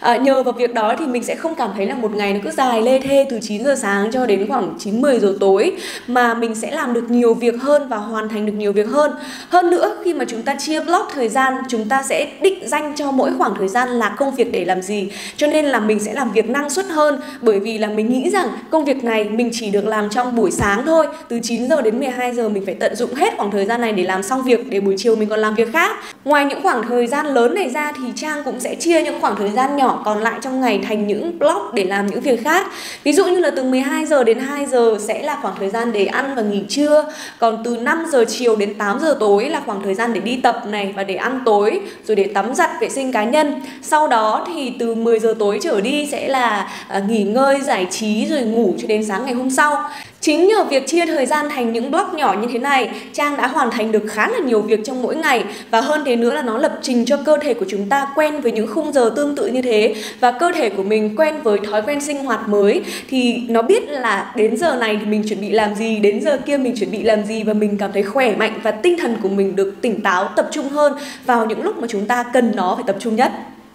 À, 0.00 0.16
nhờ 0.16 0.42
vào 0.42 0.52
việc 0.52 0.74
đó 0.74 0.94
thì 0.98 1.06
mình 1.06 1.22
sẽ 1.22 1.34
không 1.34 1.54
cảm 1.54 1.70
thấy 1.76 1.86
là 1.86 1.94
một 1.94 2.14
ngày 2.14 2.32
nó 2.32 2.40
cứ 2.44 2.50
dài 2.50 2.82
lê 2.82 2.98
thê 2.98 3.26
từ 3.30 3.38
9 3.42 3.64
giờ 3.64 3.76
sáng 3.78 4.10
cho 4.12 4.26
đến 4.26 4.48
khoảng 4.48 4.74
9 4.78 5.00
10 5.00 5.20
giờ 5.20 5.36
tối 5.40 5.72
mà 6.06 6.34
mình 6.34 6.54
sẽ 6.54 6.70
làm 6.70 6.92
được 6.92 7.10
nhiều 7.10 7.34
việc 7.34 7.54
hơn 7.60 7.88
và 7.88 7.96
hoàn 7.96 8.28
thành 8.28 8.46
được 8.46 8.52
nhiều 8.52 8.72
việc 8.72 8.88
hơn. 8.88 9.10
Hơn 9.48 9.70
nữa 9.70 9.96
khi 10.04 10.14
mà 10.14 10.24
chúng 10.28 10.42
ta 10.42 10.54
chia 10.54 10.80
block 10.80 11.12
thời 11.14 11.28
gian, 11.28 11.54
chúng 11.68 11.88
ta 11.88 12.02
sẽ 12.02 12.28
định 12.40 12.68
danh 12.68 12.94
cho 12.96 13.10
mỗi 13.10 13.30
khoảng 13.38 13.54
thời 13.58 13.68
gian 13.68 13.88
là 13.88 14.11
công 14.16 14.34
việc 14.34 14.52
để 14.52 14.64
làm 14.64 14.82
gì. 14.82 15.08
Cho 15.36 15.46
nên 15.46 15.64
là 15.64 15.80
mình 15.80 16.00
sẽ 16.00 16.12
làm 16.14 16.32
việc 16.32 16.50
năng 16.50 16.70
suất 16.70 16.86
hơn 16.86 17.20
bởi 17.40 17.60
vì 17.60 17.78
là 17.78 17.88
mình 17.88 18.10
nghĩ 18.12 18.30
rằng 18.30 18.48
công 18.70 18.84
việc 18.84 19.04
này 19.04 19.24
mình 19.24 19.50
chỉ 19.52 19.70
được 19.70 19.86
làm 19.86 20.10
trong 20.10 20.36
buổi 20.36 20.50
sáng 20.50 20.86
thôi, 20.86 21.06
từ 21.28 21.40
9 21.42 21.68
giờ 21.68 21.82
đến 21.82 21.98
12 21.98 22.32
giờ 22.34 22.48
mình 22.48 22.66
phải 22.66 22.74
tận 22.74 22.96
dụng 22.96 23.14
hết 23.14 23.34
khoảng 23.36 23.50
thời 23.50 23.66
gian 23.66 23.80
này 23.80 23.92
để 23.92 24.02
làm 24.02 24.22
xong 24.22 24.42
việc 24.42 24.70
để 24.70 24.80
buổi 24.80 24.94
chiều 24.98 25.16
mình 25.16 25.28
còn 25.28 25.40
làm 25.40 25.54
việc 25.54 25.72
khác. 25.72 25.96
Ngoài 26.24 26.44
những 26.44 26.62
khoảng 26.62 26.82
thời 26.88 27.06
gian 27.06 27.26
lớn 27.26 27.54
này 27.54 27.70
ra 27.70 27.92
thì 27.92 28.02
Trang 28.16 28.42
cũng 28.44 28.60
sẽ 28.60 28.74
chia 28.74 29.02
những 29.02 29.20
khoảng 29.20 29.36
thời 29.36 29.50
gian 29.50 29.76
nhỏ 29.76 30.02
còn 30.04 30.20
lại 30.20 30.38
trong 30.42 30.60
ngày 30.60 30.80
thành 30.88 31.06
những 31.06 31.38
block 31.38 31.74
để 31.74 31.84
làm 31.84 32.06
những 32.06 32.20
việc 32.20 32.44
khác. 32.44 32.66
Ví 33.04 33.12
dụ 33.12 33.24
như 33.24 33.38
là 33.38 33.50
từ 33.56 33.62
12 33.64 34.06
giờ 34.06 34.24
đến 34.24 34.38
2 34.38 34.66
giờ 34.66 34.96
sẽ 35.00 35.22
là 35.22 35.38
khoảng 35.42 35.54
thời 35.58 35.70
gian 35.70 35.92
để 35.92 36.04
ăn 36.04 36.34
và 36.36 36.42
nghỉ 36.42 36.62
trưa, 36.68 37.12
còn 37.38 37.62
từ 37.64 37.76
5 37.76 38.04
giờ 38.12 38.24
chiều 38.28 38.56
đến 38.56 38.74
8 38.74 38.98
giờ 39.00 39.16
tối 39.20 39.48
là 39.48 39.62
khoảng 39.66 39.82
thời 39.82 39.94
gian 39.94 40.12
để 40.12 40.20
đi 40.20 40.36
tập 40.42 40.62
này 40.66 40.92
và 40.96 41.04
để 41.04 41.14
ăn 41.14 41.40
tối, 41.44 41.80
rồi 42.06 42.16
để 42.16 42.24
tắm 42.34 42.54
giặt 42.54 42.70
vệ 42.80 42.88
sinh 42.88 43.12
cá 43.12 43.24
nhân. 43.24 43.60
Sau 43.92 44.08
đó 44.08 44.46
thì 44.46 44.72
từ 44.78 44.94
10 44.94 45.18
giờ 45.18 45.34
tối 45.38 45.58
trở 45.62 45.80
đi 45.80 46.06
sẽ 46.06 46.28
là 46.28 46.70
à, 46.88 47.02
nghỉ 47.08 47.22
ngơi, 47.22 47.60
giải 47.60 47.86
trí 47.90 48.26
rồi 48.26 48.40
ngủ 48.40 48.74
cho 48.78 48.86
đến 48.88 49.04
sáng 49.04 49.24
ngày 49.24 49.34
hôm 49.34 49.50
sau. 49.50 49.90
Chính 50.20 50.48
nhờ 50.48 50.64
việc 50.64 50.86
chia 50.86 51.06
thời 51.06 51.26
gian 51.26 51.48
thành 51.50 51.72
những 51.72 51.90
block 51.90 52.14
nhỏ 52.14 52.36
như 52.40 52.48
thế 52.52 52.58
này, 52.58 52.90
Trang 53.12 53.36
đã 53.36 53.46
hoàn 53.46 53.70
thành 53.70 53.92
được 53.92 54.02
khá 54.10 54.28
là 54.28 54.38
nhiều 54.38 54.60
việc 54.60 54.80
trong 54.84 55.02
mỗi 55.02 55.16
ngày 55.16 55.44
và 55.70 55.80
hơn 55.80 56.02
thế 56.06 56.16
nữa 56.16 56.34
là 56.34 56.42
nó 56.42 56.58
lập 56.58 56.78
trình 56.82 57.04
cho 57.04 57.16
cơ 57.16 57.36
thể 57.42 57.54
của 57.54 57.64
chúng 57.68 57.88
ta 57.88 58.06
quen 58.14 58.40
với 58.40 58.52
những 58.52 58.66
khung 58.66 58.92
giờ 58.92 59.12
tương 59.16 59.36
tự 59.36 59.46
như 59.46 59.62
thế 59.62 59.94
và 60.20 60.32
cơ 60.32 60.52
thể 60.54 60.70
của 60.70 60.82
mình 60.82 61.16
quen 61.16 61.42
với 61.42 61.58
thói 61.70 61.82
quen 61.82 62.00
sinh 62.00 62.24
hoạt 62.24 62.48
mới 62.48 62.82
thì 63.08 63.42
nó 63.48 63.62
biết 63.62 63.88
là 63.88 64.32
đến 64.36 64.56
giờ 64.56 64.76
này 64.76 64.98
thì 65.00 65.06
mình 65.06 65.22
chuẩn 65.28 65.40
bị 65.40 65.50
làm 65.50 65.74
gì, 65.74 65.98
đến 65.98 66.20
giờ 66.20 66.38
kia 66.46 66.56
mình 66.56 66.74
chuẩn 66.76 66.90
bị 66.90 67.02
làm 67.02 67.24
gì 67.24 67.42
và 67.42 67.52
mình 67.52 67.78
cảm 67.78 67.92
thấy 67.92 68.02
khỏe 68.02 68.36
mạnh 68.36 68.60
và 68.62 68.70
tinh 68.70 68.96
thần 68.98 69.16
của 69.22 69.28
mình 69.28 69.56
được 69.56 69.74
tỉnh 69.82 70.00
táo, 70.00 70.28
tập 70.36 70.48
trung 70.50 70.68
hơn 70.68 70.92
vào 71.26 71.46
những 71.46 71.62
lúc 71.62 71.78
mà 71.78 71.86
chúng 71.90 72.06
ta 72.06 72.24
cần 72.32 72.52
nó 72.56 72.74
phải 72.74 72.84
tập 72.86 72.96
trung 73.00 73.16
nhất. 73.16 73.32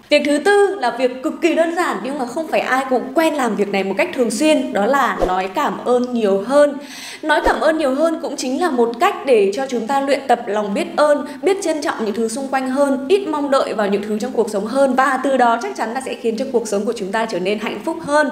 Việc 0.10 0.22
thứ 0.26 0.38
tư 0.38 0.76
là 0.80 0.96
việc 1.00 1.24
cực 1.24 1.34
kỳ 1.42 1.56
đơn 1.56 1.76
giản 1.76 1.98
nhưng 2.04 2.20
mà 2.20 2.26
không 2.26 2.48
phải 2.48 2.60
ai 2.60 2.86
cũng 2.90 3.14
quen 3.16 3.34
làm 3.34 3.56
việc 3.56 3.68
này 3.68 3.84
một 3.84 3.94
cách 3.98 4.10
thường 4.14 4.32
xuyên, 4.32 4.74
đó 4.74 4.86
là 4.86 5.18
nói 5.28 5.50
cảm 5.56 5.78
ơn 5.86 6.14
nhiều 6.14 6.44
hơn. 6.48 6.78
Nói 7.22 7.42
cảm 7.46 7.60
ơn 7.60 7.78
nhiều 7.78 7.96
hơn 7.96 8.20
cũng 8.22 8.36
chính 8.36 8.62
là 8.62 8.70
một 8.70 8.92
cách 9.00 9.16
để 9.26 9.52
cho 9.54 9.66
chúng 9.70 9.88
ta 9.88 10.02
luyện 10.02 10.20
tập 10.28 10.42
lòng 10.48 10.74
biết 10.74 10.88
ơn, 10.96 11.28
biết 11.42 11.58
trân 11.64 11.82
trọng 11.82 12.06
những 12.06 12.16
thứ 12.16 12.28
xung 12.28 12.48
quanh 12.48 12.70
hơn, 12.70 13.06
ít 13.08 13.28
mong 13.28 13.52
đợi 13.52 13.74
vào 13.74 13.88
những 13.88 14.04
thứ 14.04 14.20
trong 14.20 14.32
cuộc 14.32 14.50
sống 14.50 14.66
hơn 14.66 14.96
và 14.96 15.20
từ 15.24 15.38
đó 15.38 15.60
chắc 15.62 15.76
chắn 15.76 15.94
là 15.94 16.02
sẽ 16.06 16.14
khiến 16.14 16.38
cho 16.38 16.46
cuộc 16.52 16.68
sống 16.68 16.86
của 16.86 16.94
chúng 16.96 17.12
ta 17.12 17.26
trở 17.26 17.40
nên 17.40 17.60
hạnh 17.60 17.80
phúc 17.86 17.98
hơn. 18.02 18.30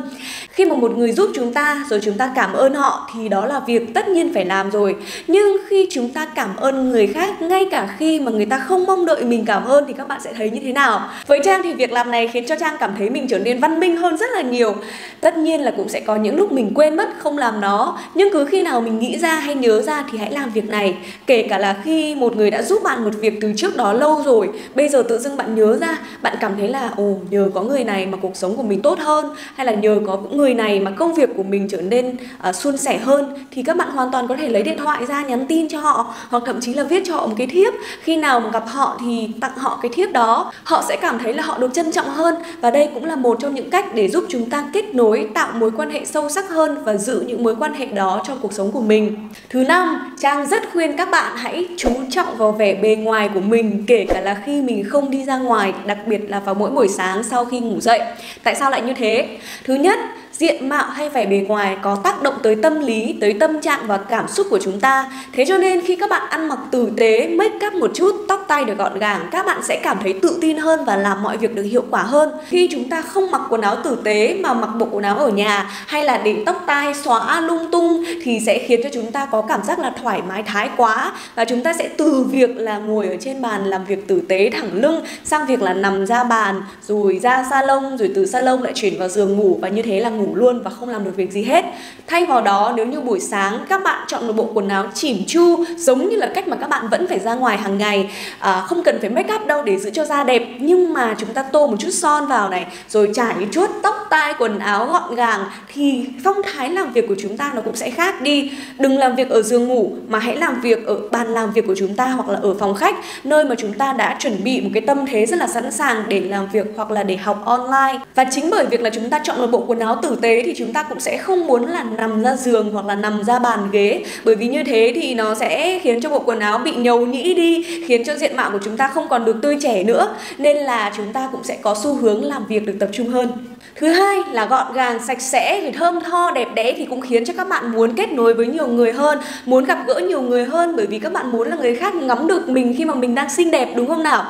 Khi 0.50 0.66
mà 0.66 0.76
một 0.76 0.98
người 0.98 1.12
giúp 1.12 1.30
chúng 1.36 1.54
ta 1.54 1.86
rồi 1.90 2.00
chúng 2.04 2.18
ta 2.18 2.32
cảm 2.36 2.54
ơn 2.54 2.74
họ 2.74 3.10
thì 3.16 3.30
đó 3.30 3.46
là 3.46 3.60
việc 3.60 3.94
tất 3.94 4.08
nhiên 4.08 4.34
phải 4.34 4.46
làm 4.46 4.72
rồi. 4.72 4.96
Nhưng 5.28 5.58
khi 5.70 5.88
chúng 5.92 6.10
ta 6.10 6.26
cảm 6.26 6.56
ơn 6.56 6.90
người 6.90 7.08
khác 7.08 7.42
ngay 7.42 7.66
cả 7.72 7.96
khi 7.98 8.20
mà 8.20 8.32
người 8.32 8.46
ta 8.46 8.60
không 8.60 8.86
mong 8.86 9.06
đợi 9.06 9.24
mình 9.24 9.46
cảm 9.46 9.66
ơn 9.66 9.86
thì 9.88 9.94
các 9.94 10.08
bạn 10.08 10.22
sẽ 10.24 10.34
thấy 10.34 10.50
như 10.50 10.60
thế 10.64 10.72
nào? 10.72 11.10
Với 11.28 11.40
Trang 11.44 11.62
thì 11.66 11.74
việc 11.74 11.92
làm 11.92 12.12
này 12.12 12.28
khiến 12.28 12.46
cho 12.48 12.56
Trang 12.60 12.76
cảm 12.80 12.96
thấy 12.98 13.10
mình 13.10 13.28
trở 13.28 13.40
nên 13.40 13.60
văn 13.60 13.80
minh 13.80 13.98
hơn 13.98 14.18
rất 14.18 14.30
là 14.36 14.42
nhiều. 14.42 14.76
Tất 15.22 15.38
nhiên 15.38 15.62
là 15.62 15.74
cũng 15.78 15.90
sẽ 15.90 16.00
có 16.00 16.16
những 16.16 16.38
lúc 16.38 16.52
mình 16.52 16.72
quên 16.76 16.96
mất 16.96 17.10
không 17.18 17.38
làm 17.38 17.62
nó, 17.62 18.00
nhưng 18.14 18.34
cứ 18.34 18.46
khi 18.46 18.62
nào 18.62 18.82
mình 18.82 19.00
nghĩ 19.00 19.18
ra 19.18 19.36
hay 19.36 19.56
nhớ 19.56 19.82
ra 19.82 20.06
thì 20.12 20.18
hãy 20.18 20.32
làm 20.32 20.50
việc 20.50 20.70
này. 20.70 20.98
Kể 21.28 21.48
cả 21.50 21.58
là 21.58 21.76
khi 21.84 22.16
một 22.16 22.36
người 22.36 22.52
đã 22.52 22.62
giúp 22.62 22.84
bạn 22.84 23.04
một 23.04 23.12
việc 23.20 23.38
từ 23.42 23.54
trước 23.58 23.78
đó 23.78 23.94
lâu 23.94 24.24
rồi, 24.26 24.50
bây 24.76 24.90
giờ 24.90 25.04
tự 25.10 25.20
dưng 25.20 25.38
bạn 25.38 25.56
nhớ 25.56 25.78
ra, 25.78 26.00
bạn 26.22 26.36
cảm 26.40 26.52
thấy 26.58 26.68
là 26.68 26.90
ồ 26.96 27.18
nhờ 27.30 27.50
có 27.54 27.62
người 27.62 27.84
này 27.84 28.06
mà 28.06 28.18
cuộc 28.22 28.36
sống 28.36 28.56
của 28.58 28.64
mình 28.64 28.82
tốt 28.82 29.00
hơn 29.00 29.36
hay 29.56 29.66
là 29.66 29.74
nhờ 29.74 30.00
có 30.08 30.18
người 30.32 30.54
này 30.54 30.80
mà 30.80 30.92
công 30.92 31.14
việc 31.14 31.30
của 31.38 31.44
mình 31.44 31.68
trở 31.70 31.82
nên 31.82 32.18
uh, 32.50 32.56
suôn 32.56 32.78
sẻ 32.78 32.98
hơn 32.98 33.34
thì 33.52 33.64
các 33.64 33.78
bạn 33.78 33.90
hoàn 33.90 34.12
toàn 34.12 34.28
có 34.28 34.36
thể 34.36 34.50
lấy 34.50 34.64
điện 34.64 34.78
thoại 34.78 35.06
ra 35.06 35.22
nhắn 35.22 35.46
tin 35.48 35.70
cho 35.70 35.80
họ 35.80 36.14
hoặc 36.30 36.44
thậm 36.46 36.62
chí 36.62 36.74
là 36.74 36.84
viết 36.84 37.04
cho 37.06 37.16
họ 37.16 37.28
một 37.28 37.36
cái 37.38 37.48
thiếp. 37.48 37.74
Khi 38.02 38.18
nào 38.18 38.40
mà 38.40 38.50
gặp 38.50 38.64
họ 38.68 38.98
thì 39.06 39.30
tặng 39.42 39.58
họ 39.58 39.80
cái 39.82 39.92
thiếp 39.96 40.12
đó, 40.12 40.52
họ 40.64 40.84
sẽ 40.90 40.96
cảm 40.96 41.20
thấy 41.20 41.34
là 41.34 41.44
họ 41.44 41.55
được 41.60 41.74
trân 41.74 41.92
trọng 41.92 42.10
hơn 42.10 42.36
và 42.62 42.72
đây 42.72 42.90
cũng 42.94 43.06
là 43.06 43.16
một 43.16 43.38
trong 43.42 43.56
những 43.56 43.70
cách 43.70 43.86
để 43.96 44.08
giúp 44.08 44.24
chúng 44.30 44.50
ta 44.50 44.70
kết 44.74 44.96
nối, 44.96 45.28
tạo 45.34 45.52
mối 45.56 45.72
quan 45.78 45.90
hệ 45.90 46.06
sâu 46.06 46.30
sắc 46.30 46.50
hơn 46.50 46.84
và 46.84 46.98
giữ 46.98 47.24
những 47.28 47.44
mối 47.44 47.56
quan 47.60 47.74
hệ 47.74 47.86
đó 47.86 48.24
trong 48.28 48.40
cuộc 48.42 48.54
sống 48.54 48.72
của 48.72 48.82
mình. 48.82 49.30
Thứ 49.50 49.64
năm, 49.64 50.14
trang 50.20 50.48
rất 50.48 50.64
khuyên 50.74 50.98
các 50.98 51.10
bạn 51.12 51.34
hãy 51.36 51.68
chú 51.78 51.90
trọng 52.10 52.38
vào 52.38 52.52
vẻ 52.52 52.76
bề 52.76 52.96
ngoài 52.96 53.30
của 53.34 53.40
mình, 53.40 53.84
kể 53.88 54.06
cả 54.10 54.22
là 54.22 54.42
khi 54.46 54.62
mình 54.62 54.84
không 54.90 55.12
đi 55.12 55.24
ra 55.24 55.38
ngoài, 55.38 55.74
đặc 55.86 55.98
biệt 56.08 56.30
là 56.30 56.40
vào 56.40 56.56
mỗi 56.56 56.72
buổi 56.72 56.88
sáng 56.88 57.24
sau 57.24 57.46
khi 57.46 57.60
ngủ 57.60 57.80
dậy. 57.80 58.00
Tại 58.44 58.56
sao 58.56 58.72
lại 58.72 58.82
như 58.82 58.94
thế? 58.94 59.38
Thứ 59.64 59.74
nhất 59.74 60.00
diện 60.38 60.70
mạo 60.70 60.90
hay 60.90 61.10
vẻ 61.10 61.26
bề 61.26 61.38
ngoài 61.48 61.78
có 61.82 61.96
tác 62.04 62.24
động 62.24 62.34
tới 62.44 62.56
tâm 62.56 62.80
lý, 62.80 63.16
tới 63.22 63.34
tâm 63.40 63.62
trạng 63.62 63.88
và 63.88 63.98
cảm 63.98 64.28
xúc 64.28 64.48
của 64.50 64.60
chúng 64.64 64.80
ta. 64.80 65.12
Thế 65.34 65.46
cho 65.48 65.58
nên 65.58 65.82
khi 65.82 65.96
các 65.96 66.10
bạn 66.10 66.30
ăn 66.30 66.48
mặc 66.48 66.60
tử 66.72 66.90
tế, 66.98 67.28
make 67.28 67.68
up 67.68 67.74
một 67.74 67.92
chút, 67.94 68.16
tóc 68.28 68.46
tay 68.48 68.66
được 68.66 68.78
gọn 68.78 69.00
gàng, 69.00 69.28
các 69.32 69.46
bạn 69.46 69.64
sẽ 69.64 69.80
cảm 69.84 69.98
thấy 70.04 70.14
tự 70.22 70.38
tin 70.42 70.58
hơn 70.58 70.86
và 70.86 70.96
làm 70.96 71.24
mọi 71.24 71.38
việc 71.38 71.56
được 71.56 71.64
hiệu 71.64 71.84
quả 71.90 72.04
hơn. 72.04 72.30
Khi 72.48 72.70
chúng 72.72 72.90
ta 72.90 73.02
không 73.02 73.32
mặc 73.32 73.42
quần 73.50 73.62
áo 73.62 73.76
tử 73.84 73.98
tế 74.04 74.38
mà 74.42 74.54
mặc 74.54 74.70
bộ 74.78 74.88
quần 74.92 75.04
áo 75.04 75.18
ở 75.18 75.30
nhà 75.30 75.70
hay 75.88 76.04
là 76.04 76.18
để 76.18 76.36
tóc 76.46 76.64
tai 76.68 76.94
xóa 76.94 77.42
lung 77.42 77.72
tung 77.72 78.04
thì 78.24 78.40
sẽ 78.46 78.60
khiến 78.60 78.80
cho 78.84 78.90
chúng 78.94 79.12
ta 79.12 79.26
có 79.26 79.42
cảm 79.42 79.64
giác 79.64 79.80
là 79.80 79.90
thoải 80.02 80.22
mái 80.28 80.44
thái 80.44 80.70
quá 80.78 81.12
và 81.36 81.46
chúng 81.46 81.64
ta 81.64 81.74
sẽ 81.74 81.90
từ 81.98 82.24
việc 82.24 82.58
là 82.58 82.78
ngồi 82.78 83.08
ở 83.08 83.16
trên 83.20 83.42
bàn 83.42 83.66
làm 83.66 83.86
việc 83.86 84.08
tử 84.08 84.22
tế 84.28 84.50
thẳng 84.50 84.70
lưng 84.74 85.02
sang 85.24 85.46
việc 85.46 85.62
là 85.62 85.74
nằm 85.74 86.06
ra 86.06 86.24
bàn 86.24 86.62
rồi 86.88 87.20
ra 87.24 87.46
salon 87.50 87.98
rồi 87.98 88.12
từ 88.16 88.26
salon 88.26 88.62
lại 88.62 88.72
chuyển 88.76 89.00
vào 89.00 89.10
giường 89.10 89.38
ngủ 89.38 89.60
và 89.62 89.68
như 89.68 89.82
thế 89.82 90.00
là 90.00 90.10
ngủ 90.10 90.25
ngủ 90.26 90.36
luôn 90.36 90.62
và 90.64 90.72
không 90.72 90.90
làm 90.90 91.04
được 91.04 91.16
việc 91.16 91.32
gì 91.32 91.44
hết. 91.44 91.66
Thay 92.08 92.26
vào 92.26 92.42
đó 92.42 92.74
nếu 92.76 92.86
như 92.86 93.02
buổi 93.02 93.20
sáng 93.20 93.66
các 93.70 93.84
bạn 93.84 94.06
chọn 94.08 94.28
một 94.28 94.34
bộ 94.34 94.50
quần 94.54 94.70
áo 94.70 94.88
chỉm 94.94 95.18
chu 95.28 95.64
giống 95.78 96.10
như 96.10 96.16
là 96.16 96.32
cách 96.36 96.48
mà 96.48 96.56
các 96.56 96.70
bạn 96.70 96.88
vẫn 96.88 97.08
phải 97.08 97.20
ra 97.20 97.36
ngoài 97.36 97.58
hàng 97.58 97.78
ngày 97.78 98.10
à, 98.40 98.62
không 98.62 98.84
cần 98.84 98.98
phải 99.02 99.10
make 99.10 99.36
up 99.36 99.48
đâu 99.48 99.64
để 99.64 99.78
giữ 99.78 99.90
cho 99.90 100.06
da 100.06 100.24
đẹp 100.24 100.48
nhưng 100.60 100.94
mà 100.94 101.16
chúng 101.18 101.34
ta 101.34 101.44
tô 101.44 101.68
một 101.68 101.76
chút 101.80 101.92
son 101.92 102.28
vào 102.28 102.50
này 102.50 102.66
rồi 102.90 103.10
trải 103.14 103.36
một 103.36 103.46
chút 103.52 103.70
tóc 103.84 103.96
tai 104.10 104.34
quần 104.40 104.60
áo 104.60 104.86
gọn 104.86 105.16
gàng 105.16 105.46
thì 105.74 106.06
phong 106.24 106.38
thái 106.44 106.70
làm 106.70 106.94
việc 106.94 107.08
của 107.08 107.16
chúng 107.20 107.38
ta 107.38 107.52
nó 107.56 107.62
cũng 107.62 107.76
sẽ 107.76 107.90
khác 107.90 108.22
đi. 108.22 108.52
Đừng 108.80 108.98
làm 108.98 109.16
việc 109.16 109.30
ở 109.30 109.42
giường 109.42 109.68
ngủ 109.68 109.92
mà 110.08 110.20
hãy 110.20 110.38
làm 110.38 110.62
việc 110.62 110.86
ở 110.86 111.00
bàn 111.12 111.28
làm 111.28 111.52
việc 111.52 111.68
của 111.68 111.76
chúng 111.78 111.94
ta 111.94 112.06
hoặc 112.06 112.30
là 112.30 112.40
ở 112.42 112.54
phòng 112.60 112.76
khách 112.76 112.96
nơi 113.24 113.46
mà 113.46 113.56
chúng 113.58 113.74
ta 113.74 113.94
đã 113.94 114.16
chuẩn 114.20 114.44
bị 114.44 114.62
một 114.62 114.70
cái 114.74 114.82
tâm 114.82 115.06
thế 115.06 115.26
rất 115.26 115.40
là 115.40 115.48
sẵn 115.48 115.72
sàng 115.72 116.04
để 116.08 116.20
làm 116.20 116.48
việc 116.52 116.66
hoặc 116.76 116.92
là 116.92 117.04
để 117.04 117.18
học 117.18 117.42
online. 117.46 118.00
Và 118.16 118.26
chính 118.32 118.50
bởi 118.50 118.66
việc 118.66 118.82
là 118.82 118.90
chúng 118.90 119.10
ta 119.10 119.20
chọn 119.24 119.42
một 119.42 119.48
bộ 119.52 119.64
quần 119.68 119.80
áo 119.80 120.00
tử 120.02 120.15
tế 120.16 120.42
thì 120.46 120.54
chúng 120.58 120.74
ta 120.74 120.84
cũng 120.84 121.00
sẽ 121.00 121.18
không 121.18 121.48
muốn 121.48 121.66
là 121.66 121.84
nằm 121.98 122.24
ra 122.24 122.36
giường 122.36 122.70
hoặc 122.74 122.86
là 122.86 122.96
nằm 122.96 123.24
ra 123.24 123.40
bàn 123.40 123.60
ghế. 123.72 124.04
Bởi 124.24 124.36
vì 124.36 124.48
như 124.48 124.64
thế 124.64 124.92
thì 124.96 125.14
nó 125.14 125.36
sẽ 125.36 125.80
khiến 125.84 126.02
cho 126.02 126.10
bộ 126.10 126.20
quần 126.20 126.40
áo 126.40 126.58
bị 126.58 126.72
nhầu 126.72 127.06
nhĩ 127.06 127.34
đi, 127.34 127.66
khiến 127.88 128.04
cho 128.04 128.16
diện 128.16 128.36
mạo 128.36 128.52
của 128.52 128.60
chúng 128.64 128.78
ta 128.78 128.88
không 128.88 129.08
còn 129.08 129.26
được 129.26 129.36
tươi 129.42 129.58
trẻ 129.62 129.84
nữa. 129.84 130.16
Nên 130.38 130.58
là 130.58 130.92
chúng 130.98 131.14
ta 131.14 131.30
cũng 131.32 131.44
sẽ 131.44 131.58
có 131.62 131.76
xu 131.84 131.94
hướng 131.94 132.24
làm 132.24 132.46
việc 132.48 132.66
được 132.66 132.76
tập 132.80 132.90
trung 132.92 133.08
hơn. 133.08 133.28
Thứ 133.76 133.88
hai 133.88 134.18
là 134.32 134.46
gọn 134.46 134.74
gàng, 134.74 135.00
sạch 135.08 135.22
sẽ 135.22 135.62
thì 135.62 135.72
thơm 135.72 136.00
tho, 136.02 136.32
đẹp 136.32 136.48
đẽ 136.56 136.74
thì 136.78 136.86
cũng 136.86 137.02
khiến 137.02 137.26
cho 137.26 137.34
các 137.38 137.50
bạn 137.50 137.72
muốn 137.72 137.96
kết 137.96 138.12
nối 138.12 138.34
với 138.34 138.48
nhiều 138.48 138.68
người 138.68 138.92
hơn, 138.92 139.20
muốn 139.46 139.66
gặp 139.66 139.78
gỡ 139.88 140.00
nhiều 140.00 140.22
người 140.22 140.46
hơn. 140.46 140.76
Bởi 140.76 140.86
vì 140.86 141.00
các 141.00 141.14
bạn 141.14 141.32
muốn 141.32 141.50
là 141.50 141.56
người 141.56 141.76
khác 141.76 141.96
ngắm 141.96 142.28
được 142.28 142.50
mình 142.50 142.76
khi 142.78 142.86
mà 142.86 142.94
mình 142.94 143.16
đang 143.16 143.30
xinh 143.30 143.52
đẹp, 143.52 143.74
đúng 143.76 143.88
không 143.88 144.04
nào? 144.04 144.26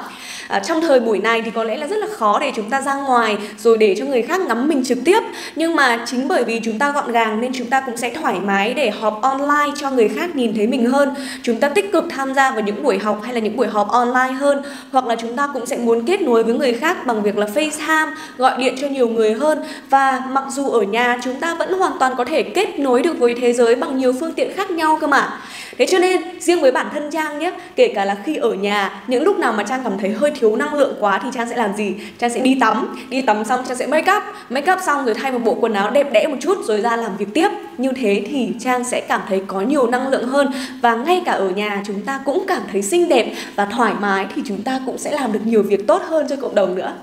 À, 0.47 0.59
trong 0.59 0.81
thời 0.81 0.99
buổi 0.99 1.19
này 1.19 1.41
thì 1.41 1.51
có 1.51 1.63
lẽ 1.63 1.77
là 1.77 1.87
rất 1.87 1.97
là 1.97 2.07
khó 2.11 2.39
để 2.39 2.51
chúng 2.55 2.69
ta 2.69 2.81
ra 2.81 2.93
ngoài 2.93 3.37
rồi 3.57 3.77
để 3.77 3.95
cho 3.99 4.05
người 4.05 4.21
khác 4.21 4.41
ngắm 4.41 4.67
mình 4.67 4.83
trực 4.83 4.97
tiếp. 5.05 5.19
Nhưng 5.55 5.75
mà 5.75 6.05
chính 6.05 6.27
bởi 6.27 6.43
vì 6.43 6.59
chúng 6.63 6.79
ta 6.79 6.91
gọn 6.91 7.11
gàng 7.11 7.41
nên 7.41 7.51
chúng 7.53 7.67
ta 7.67 7.81
cũng 7.81 7.97
sẽ 7.97 8.13
thoải 8.13 8.39
mái 8.39 8.73
để 8.73 8.89
họp 8.89 9.21
online 9.21 9.71
cho 9.75 9.91
người 9.91 10.07
khác 10.07 10.35
nhìn 10.35 10.53
thấy 10.55 10.67
mình 10.67 10.85
hơn. 10.85 11.13
Chúng 11.43 11.59
ta 11.59 11.69
tích 11.69 11.91
cực 11.91 12.05
tham 12.09 12.33
gia 12.33 12.51
vào 12.51 12.61
những 12.61 12.83
buổi 12.83 12.97
học 12.97 13.21
hay 13.23 13.33
là 13.33 13.39
những 13.39 13.57
buổi 13.57 13.67
họp 13.67 13.89
online 13.89 14.33
hơn. 14.39 14.61
Hoặc 14.91 15.07
là 15.07 15.15
chúng 15.15 15.35
ta 15.35 15.49
cũng 15.53 15.65
sẽ 15.65 15.77
muốn 15.77 16.05
kết 16.05 16.21
nối 16.21 16.43
với 16.43 16.53
người 16.53 16.73
khác 16.73 17.05
bằng 17.05 17.23
việc 17.23 17.37
là 17.37 17.47
FaceTime 17.55 18.11
gọi 18.37 18.57
điện 18.57 18.75
cho 18.81 18.87
nhiều 18.87 19.07
người 19.07 19.33
hơn. 19.33 19.63
Và 19.89 20.21
mặc 20.29 20.43
dù 20.49 20.69
ở 20.69 20.81
nhà 20.81 21.19
chúng 21.23 21.39
ta 21.39 21.55
vẫn 21.55 21.73
hoàn 21.73 21.93
toàn 21.99 22.13
có 22.17 22.25
thể 22.25 22.43
kết 22.43 22.79
nối 22.79 23.01
được 23.01 23.19
với 23.19 23.35
thế 23.41 23.53
giới 23.53 23.75
bằng 23.75 23.97
nhiều 23.97 24.13
phương 24.19 24.33
tiện 24.33 24.53
khác 24.55 24.71
nhau 24.71 24.97
cơ 25.01 25.07
mà. 25.07 25.39
Thế 25.77 25.85
cho 25.85 25.99
nên 25.99 26.21
riêng 26.39 26.61
với 26.61 26.71
bản 26.71 26.87
thân 26.93 27.11
Trang 27.11 27.39
nhé 27.39 27.51
Kể 27.75 27.91
cả 27.95 28.05
là 28.05 28.17
khi 28.25 28.35
ở 28.35 28.53
nhà 28.53 29.03
Những 29.07 29.23
lúc 29.23 29.39
nào 29.39 29.53
mà 29.53 29.63
Trang 29.63 29.81
cảm 29.83 29.97
thấy 29.99 30.11
hơi 30.11 30.31
thiếu 30.39 30.56
năng 30.56 30.74
lượng 30.74 30.96
quá 31.00 31.20
Thì 31.24 31.30
Trang 31.34 31.50
sẽ 31.50 31.56
làm 31.56 31.75
gì? 31.75 31.94
Trang 32.20 32.30
sẽ 32.30 32.39
đi 32.39 32.58
tắm. 32.60 32.96
Đi 33.10 33.22
tắm 33.22 33.46
xong 33.46 33.63
Trang 33.68 33.77
sẽ 33.77 33.88
make 33.88 34.13
up. 34.18 34.24
Make 34.50 34.74
up 34.74 34.80
xong 34.86 35.06
rồi 35.06 35.13
thay 35.13 35.32
một 35.32 35.39
bộ 35.44 35.58
quần 35.62 35.74
áo 35.74 35.92
đẹp 35.92 36.12
đẽ 36.12 36.27
một 36.27 36.38
chút 36.42 36.58
Rồi 36.63 36.82
ra 36.82 36.96
làm 36.96 37.18
việc 37.18 37.27
tiếp. 37.34 37.50
Như 37.77 37.92
thế 37.92 38.24
thì 38.30 38.50
Trang 38.60 38.84
sẽ 38.84 39.01
cảm 39.01 39.22
thấy 39.27 39.42
có 39.48 39.62
nhiều 39.62 39.88
năng 39.88 40.08
lượng 40.08 40.27
hơn. 40.27 40.51
Và 40.82 40.96
ngay 40.96 41.22
cả 41.25 41.32
ở 41.32 41.50
nhà 41.50 41.84
chúng 41.86 42.01
ta 42.01 42.20
cũng 42.25 42.44
cảm 42.48 42.62
thấy 42.72 42.82
xinh 42.82 43.10
đẹp 43.10 43.34
Và 43.56 43.65
thoải 43.65 43.94
mái 44.00 44.27
Thì 44.36 44.42
chúng 44.46 44.63
ta 44.63 44.80
cũng 44.86 44.98
sẽ 44.98 45.12
làm 45.12 45.34
được 45.34 45.46
nhiều 45.46 45.63
việc 45.63 45.88
tốt 45.88 46.01
hơn 46.06 46.27
cho 46.30 46.36
cộng 46.36 46.56
đồng 46.56 46.75
nữa. 46.75 46.94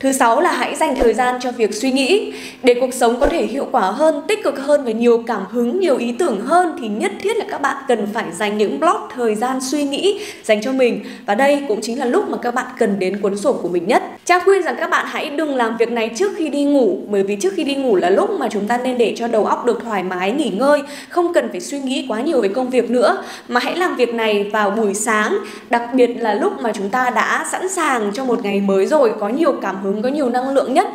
Thứ 0.00 0.12
sáu 0.12 0.40
là 0.40 0.52
hãy 0.52 0.76
dành 0.76 0.96
thời 0.96 1.14
gian 1.14 1.36
cho 1.40 1.52
việc 1.52 1.74
suy 1.74 1.92
nghĩ. 1.92 2.32
Để 2.62 2.74
cuộc 2.80 2.94
sống 2.94 3.20
có 3.20 3.26
thể 3.26 3.46
hiệu 3.46 3.66
quả 3.72 3.80
hơn, 3.80 4.22
tích 4.28 4.44
cực 4.44 4.58
hơn 4.58 4.84
và 4.84 4.90
nhiều 4.90 5.22
cảm 5.26 5.42
hứng, 5.50 5.80
nhiều 5.80 5.96
ý 5.96 6.12
tưởng 6.18 6.40
hơn 6.40 6.76
thì 6.80 6.88
nhất 6.88 7.12
thiết 7.22 7.36
là 7.36 7.44
các 7.50 7.60
bạn 7.62 7.76
cần 7.88 8.06
phải 8.14 8.24
dành 8.32 8.58
những 8.58 8.80
block 8.80 9.12
thời 9.14 9.34
gian 9.34 9.58
suy 9.60 9.84
nghĩ 9.84 10.20
dành 10.44 10.62
cho 10.62 10.72
mình. 10.72 11.04
Và 11.26 11.34
đây 11.34 11.64
cũng 11.68 11.80
chính 11.82 11.98
là 11.98 12.04
lúc 12.04 12.28
mà 12.28 12.38
các 12.42 12.54
bạn 12.54 12.66
cần 12.78 12.98
đến 12.98 13.20
cuốn 13.20 13.36
sổ 13.36 13.52
của 13.52 13.68
mình 13.68 13.86
nhất. 13.86 14.02
Trang 14.24 14.40
khuyên 14.44 14.62
rằng 14.62 14.76
các 14.78 14.90
bạn 14.90 15.06
hãy 15.08 15.30
đừng 15.30 15.54
làm 15.54 15.76
việc 15.76 15.90
này 15.90 16.10
trước 16.16 16.32
khi 16.36 16.48
đi 16.48 16.64
ngủ 16.64 16.98
bởi 17.08 17.22
vì 17.22 17.36
trước 17.36 17.52
khi 17.56 17.64
đi 17.64 17.74
ngủ 17.74 17.96
là 17.96 18.10
lúc 18.10 18.30
mà 18.30 18.48
chúng 18.50 18.66
ta 18.66 18.78
nên 18.78 18.98
để 18.98 19.14
cho 19.16 19.28
đầu 19.28 19.44
óc 19.44 19.64
được 19.64 19.78
thoải 19.84 20.02
mái 20.02 20.32
nghỉ 20.32 20.50
ngơi, 20.50 20.82
không 21.08 21.32
cần 21.32 21.48
phải 21.50 21.60
suy 21.60 21.78
nghĩ 21.78 22.06
quá 22.08 22.20
nhiều 22.20 22.40
về 22.40 22.48
công 22.48 22.70
việc 22.70 22.90
nữa 22.90 23.24
mà 23.48 23.60
hãy 23.60 23.76
làm 23.76 23.96
việc 23.96 24.14
này 24.14 24.50
vào 24.52 24.70
buổi 24.70 24.94
sáng, 24.94 25.38
đặc 25.70 25.82
biệt 25.94 26.06
là 26.06 26.34
lúc 26.34 26.52
mà 26.60 26.72
chúng 26.74 26.88
ta 26.88 27.10
đã 27.10 27.46
sẵn 27.52 27.68
sàng 27.68 28.10
cho 28.14 28.24
một 28.24 28.42
ngày 28.42 28.60
mới 28.60 28.86
rồi, 28.86 29.12
có 29.20 29.28
nhiều 29.28 29.52
cảm 29.62 29.76
hứng, 29.82 29.85
có 30.02 30.08
nhiều 30.08 30.28
năng 30.28 30.54
lượng 30.54 30.74
nhất. 30.74 30.86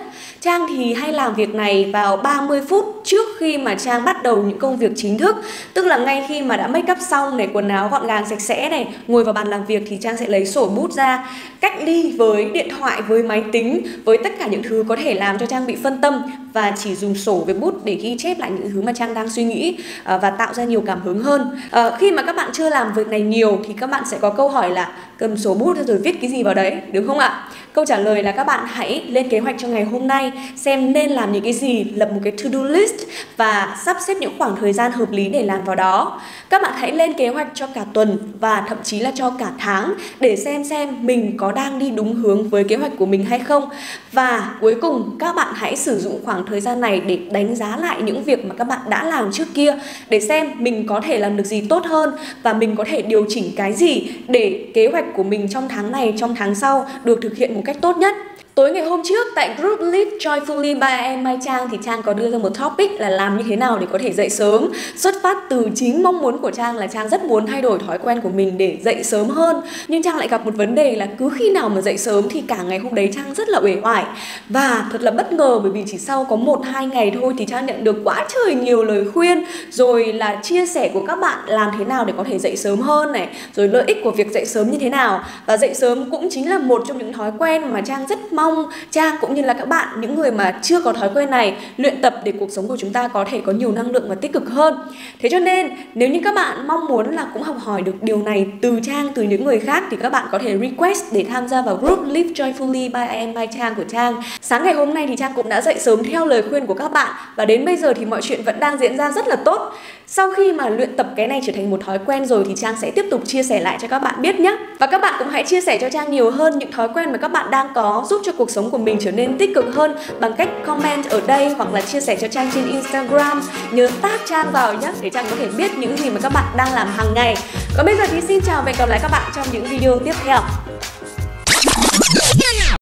Trang 0.42 0.66
thì 0.70 0.94
hay 0.94 1.14
làm 1.14 1.36
việc 1.36 1.56
này 1.56 1.90
vào 1.94 2.18
30 2.18 2.62
phút 2.70 3.02
trước 3.04 3.30
khi 3.40 3.58
mà 3.58 3.76
Trang 3.76 4.06
bắt 4.06 4.24
đầu 4.24 4.44
những 4.44 4.60
công 4.60 4.78
việc 4.78 4.92
chính 4.96 5.18
thức 5.18 5.36
Tức 5.74 5.86
là 5.86 5.98
ngay 5.98 6.26
khi 6.28 6.42
mà 6.42 6.58
đã 6.58 6.68
make 6.68 6.92
up 6.92 6.98
xong 7.10 7.38
này, 7.38 7.50
quần 7.54 7.68
áo 7.68 7.90
gọn 7.92 8.08
gàng 8.08 8.26
sạch 8.30 8.42
sẽ 8.42 8.70
này 8.70 8.88
Ngồi 9.08 9.24
vào 9.24 9.34
bàn 9.34 9.48
làm 9.48 9.66
việc 9.66 9.84
thì 9.88 9.98
Trang 10.02 10.18
sẽ 10.18 10.28
lấy 10.28 10.46
sổ 10.46 10.68
bút 10.68 10.92
ra 10.94 11.30
Cách 11.62 11.74
ly 11.84 12.16
với 12.18 12.46
điện 12.46 12.70
thoại, 12.78 13.02
với 13.02 13.24
máy 13.24 13.44
tính, 13.52 13.88
với 14.06 14.18
tất 14.24 14.30
cả 14.40 14.48
những 14.48 14.64
thứ 14.64 14.84
có 14.88 14.96
thể 14.96 15.14
làm 15.14 15.40
cho 15.40 15.46
Trang 15.46 15.66
bị 15.66 15.76
phân 15.84 16.02
tâm 16.02 16.22
Và 16.54 16.74
chỉ 16.78 16.96
dùng 16.96 17.16
sổ 17.16 17.44
với 17.46 17.56
bút 17.56 17.86
để 17.86 17.96
ghi 17.96 18.16
chép 18.20 18.40
lại 18.40 18.52
những 18.52 18.72
thứ 18.72 18.82
mà 18.82 18.94
Trang 18.94 19.14
đang 19.14 19.30
suy 19.30 19.44
nghĩ 19.44 19.78
ờ, 20.04 20.20
Và 20.22 20.30
tạo 20.30 20.54
ra 20.54 20.64
nhiều 20.64 20.84
cảm 20.86 21.02
hứng 21.02 21.20
hơn 21.20 21.60
à, 21.72 21.92
Khi 22.00 22.12
mà 22.12 22.24
các 22.24 22.36
bạn 22.36 22.50
chưa 22.54 22.70
làm 22.70 22.94
việc 22.94 23.08
này 23.08 23.22
nhiều 23.22 23.60
thì 23.68 23.74
các 23.80 23.90
bạn 23.90 24.04
sẽ 24.06 24.18
có 24.22 24.30
câu 24.30 24.50
hỏi 24.50 24.70
là 24.70 24.92
Cầm 25.18 25.38
sổ 25.38 25.54
bút 25.54 25.78
rồi 25.88 25.98
viết 25.98 26.22
cái 26.22 26.30
gì 26.30 26.44
vào 26.44 26.54
đấy, 26.54 26.78
đúng 26.94 27.08
không 27.08 27.20
ạ? 27.20 27.44
Câu 27.74 27.86
trả 27.86 27.98
lời 27.98 28.24
là 28.24 28.32
các 28.32 28.44
bạn 28.44 28.66
hãy 28.68 29.04
lên 29.08 29.30
kế 29.30 29.40
hoạch 29.40 29.56
cho 29.60 29.68
ngày 29.68 29.84
hôm 29.84 30.08
nay 30.08 30.11
xem 30.56 30.94
nên 30.94 31.12
làm 31.12 31.32
những 31.32 31.44
cái 31.44 31.54
gì, 31.54 31.84
lập 31.84 32.10
một 32.14 32.20
cái 32.24 32.32
to-do 32.32 32.64
list 32.64 32.96
và 33.38 33.78
sắp 33.86 33.98
xếp 34.08 34.14
những 34.20 34.34
khoảng 34.38 34.56
thời 34.56 34.74
gian 34.74 34.92
hợp 34.92 35.12
lý 35.12 35.30
để 35.30 35.44
làm 35.44 35.64
vào 35.64 35.76
đó. 35.76 36.22
Các 36.50 36.62
bạn 36.62 36.74
hãy 36.76 36.92
lên 36.92 37.14
kế 37.14 37.28
hoạch 37.28 37.48
cho 37.54 37.68
cả 37.68 37.86
tuần 37.94 38.18
và 38.40 38.66
thậm 38.68 38.78
chí 38.84 39.00
là 39.00 39.12
cho 39.16 39.30
cả 39.30 39.52
tháng 39.58 39.94
để 40.20 40.36
xem 40.36 40.64
xem 40.64 40.90
mình 41.02 41.38
có 41.38 41.52
đang 41.52 41.80
đi 41.80 41.90
đúng 41.90 42.16
hướng 42.16 42.50
với 42.50 42.64
kế 42.64 42.76
hoạch 42.76 42.92
của 42.98 43.06
mình 43.06 43.26
hay 43.26 43.40
không. 43.40 43.70
Và 44.12 44.56
cuối 44.62 44.76
cùng 44.82 45.16
các 45.20 45.36
bạn 45.36 45.48
hãy 45.54 45.76
sử 45.76 46.00
dụng 46.00 46.20
khoảng 46.26 46.46
thời 46.46 46.62
gian 46.62 46.82
này 46.82 47.00
để 47.00 47.20
đánh 47.32 47.56
giá 47.56 47.78
lại 47.78 48.02
những 48.02 48.24
việc 48.24 48.46
mà 48.46 48.56
các 48.58 48.64
bạn 48.64 48.80
đã 48.90 49.04
làm 49.04 49.32
trước 49.32 49.48
kia 49.54 49.76
để 50.10 50.20
xem 50.20 50.52
mình 50.58 50.88
có 50.88 51.02
thể 51.02 51.20
làm 51.20 51.38
được 51.38 51.46
gì 51.46 51.62
tốt 51.70 51.86
hơn 51.86 52.14
và 52.44 52.54
mình 52.54 52.76
có 52.76 52.84
thể 52.84 53.02
điều 53.02 53.26
chỉnh 53.30 53.52
cái 53.56 53.74
gì 53.74 54.08
để 54.28 54.66
kế 54.74 54.88
hoạch 54.88 55.06
của 55.16 55.24
mình 55.24 55.48
trong 55.50 55.70
tháng 55.70 55.92
này, 55.92 56.14
trong 56.18 56.36
tháng 56.36 56.56
sau 56.56 56.88
được 57.04 57.20
thực 57.22 57.38
hiện 57.38 57.54
một 57.56 57.62
cách 57.66 57.78
tốt 57.82 57.98
nhất. 57.98 58.16
Tối 58.56 58.72
ngày 58.72 58.84
hôm 58.84 59.02
trước, 59.04 59.28
tại 59.36 59.56
group 59.58 59.80
Live 59.82 60.12
Joyfully 60.20 60.80
by 60.80 61.04
em 61.04 61.24
Mai 61.24 61.38
Trang 61.46 61.70
thì 61.72 61.78
Trang 61.86 62.02
có 62.02 62.14
đưa 62.14 62.32
ra 62.32 62.38
một 62.38 62.50
topic 62.60 62.92
là 63.00 63.10
làm 63.10 63.38
như 63.38 63.44
thế 63.50 63.56
nào 63.56 63.80
để 63.80 63.88
có 63.92 63.98
thể 63.98 64.12
dậy 64.14 64.30
sớm. 64.30 64.70
Xuất 64.96 65.16
phát 65.24 65.38
từ 65.50 65.68
chính 65.76 66.04
mong 66.04 66.22
muốn 66.22 66.38
của 66.38 66.52
Trang 66.52 66.76
là 66.78 66.88
Trang 66.88 67.10
rất 67.10 67.24
muốn 67.24 67.48
thay 67.48 67.62
đổi 67.62 67.80
thói 67.80 67.98
quen 67.98 68.22
của 68.22 68.30
mình 68.30 68.58
để 68.58 68.78
dậy 68.84 69.04
sớm 69.04 69.30
hơn. 69.30 69.62
Nhưng 69.88 70.04
Trang 70.04 70.18
lại 70.18 70.28
gặp 70.28 70.46
một 70.46 70.56
vấn 70.56 70.76
đề 70.76 70.96
là 70.96 71.08
cứ 71.18 71.30
khi 71.36 71.52
nào 71.52 71.70
mà 71.70 71.82
dậy 71.82 71.98
sớm 71.98 72.30
thì 72.30 72.42
cả 72.42 72.58
ngày 72.68 72.80
hôm 72.80 72.96
đấy 72.96 73.10
Trang 73.16 73.34
rất 73.34 73.50
là 73.50 73.60
uể 73.64 73.78
oải. 73.84 74.04
Và 74.50 74.86
thật 74.92 75.02
là 75.02 75.12
bất 75.12 75.34
ngờ 75.34 75.60
bởi 75.64 75.72
vì 75.72 75.84
chỉ 75.88 75.98
sau 75.98 76.26
có 76.30 76.36
một, 76.36 76.62
hai 76.66 76.88
ngày 76.88 77.12
thôi 77.22 77.34
thì 77.38 77.46
Trang 77.46 77.66
nhận 77.66 77.84
được 77.84 77.96
quá 78.04 78.28
trời 78.34 78.56
nhiều 78.56 78.84
lời 78.84 79.06
khuyên, 79.14 79.46
Rồi 79.70 80.14
là 80.14 80.40
chia 80.44 80.66
sẻ 80.66 80.90
của 80.94 81.06
các 81.08 81.16
bạn 81.16 81.40
làm 81.48 81.72
thế 81.78 81.86
nào 81.86 82.06
để 82.06 82.14
có 82.18 82.24
thể 82.24 82.40
dậy 82.40 82.58
sớm 82.58 82.80
hơn 82.80 83.12
này, 83.12 83.30
Rồi 83.56 83.68
lợi 83.68 83.84
ích 83.88 83.98
của 84.04 84.12
việc 84.12 84.32
dậy 84.32 84.46
sớm 84.46 84.72
như 84.72 84.78
thế 84.80 84.90
nào. 84.90 85.24
Và 85.46 85.58
dậy 85.58 85.74
sớm 85.74 86.10
cũng 86.12 86.28
chính 86.32 86.50
là 86.50 86.58
một 86.58 86.84
trong 86.88 86.98
những 86.98 87.14
thói 87.14 87.32
quen 87.40 87.74
mà 87.74 87.82
Trang 87.82 88.08
rất 88.08 88.34
mong 88.34 88.41
mong, 88.42 88.66
cha, 88.92 89.18
cũng 89.22 89.36
như 89.36 89.42
là 89.42 89.54
các 89.54 89.68
bạn, 89.68 90.02
những 90.02 90.16
người 90.16 90.32
mà 90.32 90.60
chưa 90.62 90.82
có 90.82 90.94
thói 90.94 91.10
quen 91.16 91.30
này, 91.30 91.56
luyện 91.78 92.02
tập 92.02 92.16
để 92.24 92.34
cuộc 92.40 92.52
sống 92.52 92.68
của 92.68 92.78
chúng 92.78 92.94
ta 92.94 93.08
có 93.08 93.26
thể 93.32 93.42
có 93.46 93.52
nhiều 93.52 93.72
năng 93.72 93.92
lượng 93.92 94.10
và 94.10 94.16
tích 94.16 94.34
cực 94.34 94.50
hơn. 94.50 94.78
Thế 95.22 95.30
cho 95.30 95.40
nên, 95.40 95.72
nếu 95.94 96.10
như 96.10 96.20
các 96.24 96.36
bạn 96.36 96.68
mong 96.68 96.86
muốn 96.86 97.16
là 97.16 97.28
cũng 97.34 97.44
học 97.44 97.56
hỏi 97.60 97.82
được 97.82 97.96
điều 98.02 98.22
này 98.24 98.48
từ 98.62 98.80
Trang, 98.84 99.10
từ 99.16 99.24
những 99.24 99.46
người 99.46 99.60
khác, 99.60 99.84
thì 99.92 99.98
các 100.02 100.12
bạn 100.12 100.28
có 100.32 100.40
thể 100.40 100.58
request 100.58 101.04
để 101.12 101.26
tham 101.30 101.48
gia 101.48 101.62
vào 101.62 101.76
group 101.76 102.00
Live 102.08 102.30
Joyfully 102.30 102.92
by 102.92 103.14
I 103.14 103.20
am 103.20 103.34
by 103.34 103.46
Trang 103.58 103.76
của 103.76 103.84
Trang. 103.90 104.22
Sáng 104.42 104.64
ngày 104.64 104.74
hôm 104.74 104.94
nay 104.94 105.06
thì 105.08 105.16
Trang 105.16 105.32
cũng 105.36 105.50
đã 105.50 105.62
dậy 105.62 105.76
sớm 105.80 106.04
theo 106.04 106.26
lời 106.26 106.44
khuyên 106.50 106.66
của 106.66 106.74
các 106.74 106.92
bạn 106.92 107.12
và 107.36 107.46
đến 107.46 107.66
bây 107.66 107.76
giờ 107.76 107.94
thì 107.94 108.06
mọi 108.06 108.22
chuyện 108.22 108.44
vẫn 108.44 108.60
đang 108.60 108.78
diễn 108.78 108.98
ra 108.98 109.12
rất 109.12 109.28
là 109.28 109.36
tốt. 109.36 109.74
Sau 110.08 110.32
khi 110.32 110.54
mà 110.54 110.70
luyện 110.70 110.96
tập 110.96 111.08
cái 111.16 111.28
này 111.28 111.42
trở 111.46 111.54
thành 111.54 111.70
một 111.70 111.82
thói 111.86 112.00
quen 112.06 112.26
rồi 112.26 112.44
thì 112.48 112.54
Trang 112.56 112.76
sẽ 112.82 112.92
tiếp 112.92 113.06
tục 113.12 113.22
chia 113.26 113.44
sẻ 113.44 113.60
lại 113.60 113.78
cho 113.82 113.88
các 113.88 114.00
bạn 114.00 114.22
biết 114.22 114.40
nhé. 114.40 114.58
Và 114.80 114.88
các 114.88 115.02
bạn 115.02 115.14
cũng 115.20 115.28
hãy 115.30 115.44
chia 115.44 115.62
sẻ 115.62 115.78
cho 115.82 115.90
Trang 115.90 116.12
nhiều 116.12 116.32
hơn 116.32 116.60
những 116.60 116.72
thói 116.72 116.88
quen 116.94 117.12
mà 117.12 117.18
các 117.18 117.28
bạn 117.28 117.52
đang 117.52 117.68
có, 117.76 118.06
giúp 118.10 118.22
cho 118.26 118.31
cho 118.32 118.38
cuộc 118.38 118.50
sống 118.50 118.72
của 118.72 118.78
mình 118.78 118.98
trở 119.02 119.12
nên 119.12 119.38
tích 119.38 119.50
cực 119.56 119.66
hơn 119.76 119.96
bằng 120.20 120.34
cách 120.38 120.50
comment 120.66 121.10
ở 121.10 121.22
đây 121.28 121.50
hoặc 121.50 121.74
là 121.74 121.82
chia 121.82 122.02
sẻ 122.02 122.18
cho 122.22 122.28
Trang 122.28 122.52
trên 122.54 122.68
Instagram. 122.68 123.42
Nhớ 123.72 123.90
tag 124.02 124.20
Trang 124.30 124.52
vào 124.52 124.74
nhé 124.74 124.92
để 125.02 125.10
Trang 125.10 125.26
có 125.30 125.36
thể 125.40 125.48
biết 125.48 125.78
những 125.78 125.98
gì 125.98 126.10
mà 126.10 126.20
các 126.24 126.30
bạn 126.30 126.46
đang 126.58 126.74
làm 126.74 126.88
hàng 126.98 127.14
ngày. 127.16 127.36
Còn 127.78 127.86
bây 127.86 127.98
giờ 127.98 128.04
thì 128.12 128.22
xin 128.28 128.42
chào 128.42 128.62
và 128.62 128.66
hẹn 128.66 128.76
gặp 128.80 128.90
lại 128.90 129.00
các 129.02 129.12
bạn 129.12 129.32
trong 129.36 129.46
những 129.52 129.64
video 129.64 130.00
tiếp 130.00 130.14
theo. 130.26 130.42